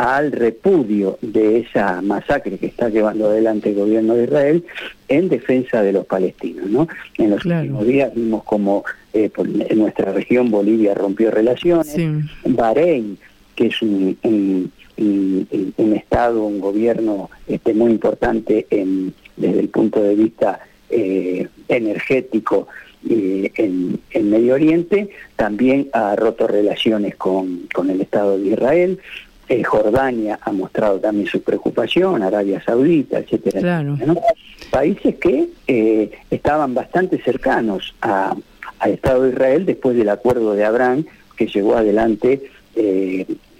[0.00, 4.64] al repudio de esa masacre que está llevando adelante el gobierno de Israel
[5.08, 6.66] en defensa de los palestinos.
[6.66, 6.88] ¿no?
[7.18, 11.96] En los últimos días vimos como eh, en nuestra región Bolivia rompió relaciones,
[12.44, 13.18] Bahrein,
[13.54, 14.72] que es un, un,
[15.76, 22.68] un, Estado, un gobierno este, muy importante en desde el punto de vista eh, energético
[23.08, 28.98] eh, en, Medio Oriente, también ha roto relaciones con, el Estado de Israel,
[29.50, 33.84] eh, Jordania ha mostrado también su preocupación, Arabia Saudita, etcétera.
[34.70, 35.48] Países que
[36.30, 41.04] estaban bastante cercanos al Estado de Israel después del acuerdo de Abraham
[41.36, 42.50] que llevó adelante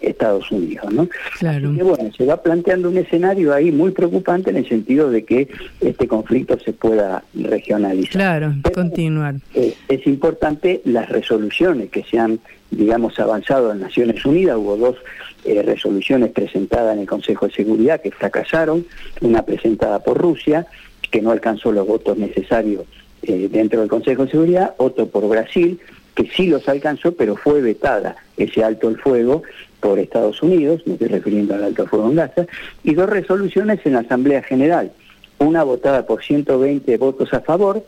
[0.00, 0.92] Estados Unidos.
[0.92, 1.08] ¿no?
[1.38, 1.72] Claro.
[1.72, 5.48] Y bueno, se va planteando un escenario ahí muy preocupante en el sentido de que
[5.80, 8.12] este conflicto se pueda regionalizar.
[8.12, 9.36] Claro, continuar.
[9.54, 14.56] Eh, es importante las resoluciones que se han, digamos, avanzado en Naciones Unidas.
[14.56, 14.96] Hubo dos
[15.44, 18.86] eh, resoluciones presentadas en el Consejo de Seguridad que fracasaron,
[19.20, 20.66] una presentada por Rusia,
[21.10, 22.84] que no alcanzó los votos necesarios
[23.22, 25.80] eh, dentro del Consejo de Seguridad, otro por Brasil,
[26.14, 29.42] que sí los alcanzó, pero fue vetada ese alto el fuego
[29.80, 32.46] por Estados Unidos, me estoy refiriendo al alto fuego en Gaza,
[32.84, 34.92] y dos resoluciones en la Asamblea General,
[35.38, 37.84] una votada por 120 votos a favor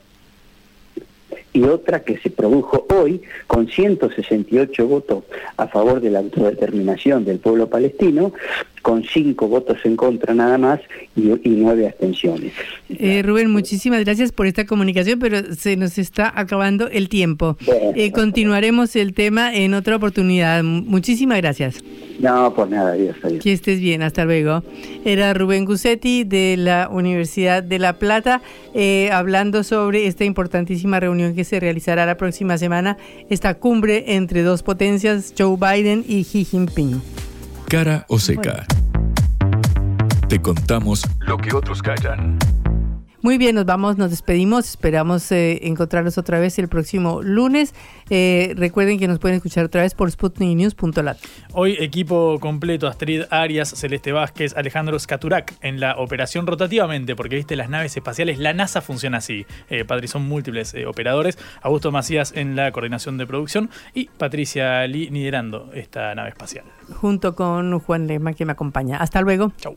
[1.52, 5.24] y otra que se produjo hoy con 168 votos
[5.56, 8.32] a favor de la autodeterminación del pueblo palestino,
[8.82, 10.80] con cinco votos en contra nada más
[11.16, 12.52] y, nueve abstenciones.
[12.90, 17.56] Eh, Rubén, muchísimas gracias por esta comunicación, pero se nos está acabando el tiempo.
[17.94, 20.62] Eh, continuaremos el tema en otra oportunidad.
[20.62, 21.82] Muchísimas gracias.
[22.18, 23.42] No, por nada, adiós, adiós.
[23.42, 24.62] Que estés bien, hasta luego.
[25.04, 28.42] Era Rubén Gussetti de la Universidad de La Plata,
[28.74, 32.96] eh, hablando sobre esta importantísima reunión que se realizará la próxima semana,
[33.30, 37.00] esta cumbre entre dos potencias, Joe Biden y Xi Jinping.
[37.72, 38.66] Cara o seca.
[40.28, 42.36] Te contamos lo que otros callan.
[43.22, 44.68] Muy bien, nos vamos, nos despedimos.
[44.68, 47.72] Esperamos eh, encontrarnos otra vez el próximo lunes.
[48.10, 51.18] Eh, recuerden que nos pueden escuchar otra vez por sputniknews.lat.
[51.52, 57.54] Hoy equipo completo, Astrid Arias, Celeste Vázquez, Alejandro Scaturac en la operación rotativamente, porque viste
[57.54, 59.46] las naves espaciales, la NASA funciona así.
[59.70, 61.38] Eh, Patri, son múltiples eh, operadores.
[61.62, 66.64] Augusto Macías en la coordinación de producción y Patricia Lee liderando esta nave espacial.
[66.92, 68.96] Junto con Juan Lema que me acompaña.
[68.96, 69.52] Hasta luego.
[69.58, 69.76] Chau.